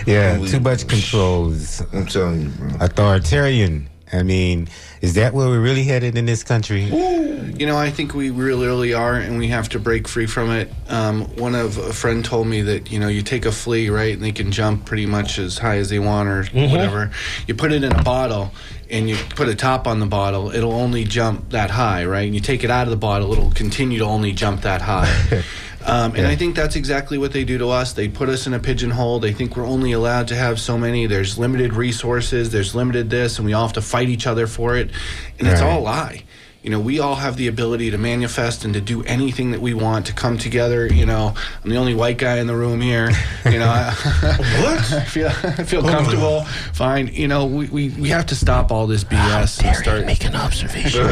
[0.06, 1.82] Yeah, too much controls.
[1.92, 2.68] I'm telling you, bro.
[2.80, 3.88] Authoritarian.
[4.12, 4.68] I mean,
[5.02, 6.84] is that where we're really headed in this country?
[6.84, 10.50] You know, I think we really, really are, and we have to break free from
[10.50, 10.70] it.
[10.88, 14.14] Um, one of a friend told me that you know you take a flea, right,
[14.14, 16.70] and they can jump pretty much as high as they want or Mm-hmm.
[16.70, 17.10] whatever.
[17.46, 18.52] You put it in a bottle,
[18.90, 20.50] and you put a top on the bottle.
[20.54, 22.24] It'll only jump that high, right?
[22.26, 25.42] And you take it out of the bottle, it'll continue to only jump that high.
[25.86, 27.92] Um, and I think that's exactly what they do to us.
[27.92, 29.20] They put us in a pigeonhole.
[29.20, 31.06] They think we're only allowed to have so many.
[31.06, 32.50] There's limited resources.
[32.50, 34.90] There's limited this, and we all have to fight each other for it.
[35.38, 36.24] And it's all a lie.
[36.66, 39.72] You know, we all have the ability to manifest and to do anything that we
[39.72, 40.92] want, to come together.
[40.92, 43.08] You know, I'm the only white guy in the room here.
[43.44, 43.92] You know, I,
[44.62, 44.92] what?
[44.92, 46.42] I feel I feel comfortable.
[46.72, 47.14] Fine.
[47.14, 51.06] You know, we, we, we have to stop all this BS and start making observations.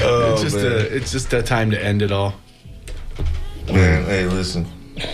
[0.00, 2.32] it's just a it's just a time to end it all.
[3.66, 4.64] Man, hey, listen.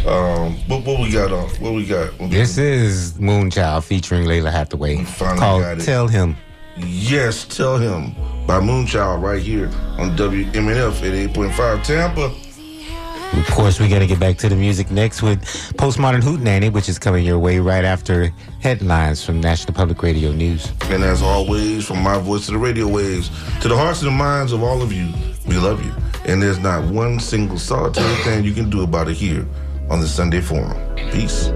[0.07, 1.49] Um, what, what we got on?
[1.57, 2.13] What we got?
[2.13, 5.85] What we This is Moonchild featuring Lalah Hathaway finally called got it.
[5.85, 6.37] Tell Him.
[6.77, 8.15] Yes, tell him
[8.47, 9.69] by Moonchild right here
[9.99, 12.33] on WMNF at 8.5 Tampa.
[13.39, 15.43] Of course, we're going to get back to the music next with
[15.77, 20.73] Postmodern Hootenanny, which is coming your way right after headlines from National Public Radio News.
[20.83, 23.29] And as always, from my voice to the radio waves,
[23.61, 25.13] to the hearts and the minds of all of you,
[25.47, 25.93] we love you.
[26.27, 29.47] And there's not one single solitary thing you can do about it here
[29.91, 30.77] on the Sunday Forum.
[31.11, 31.51] Peace.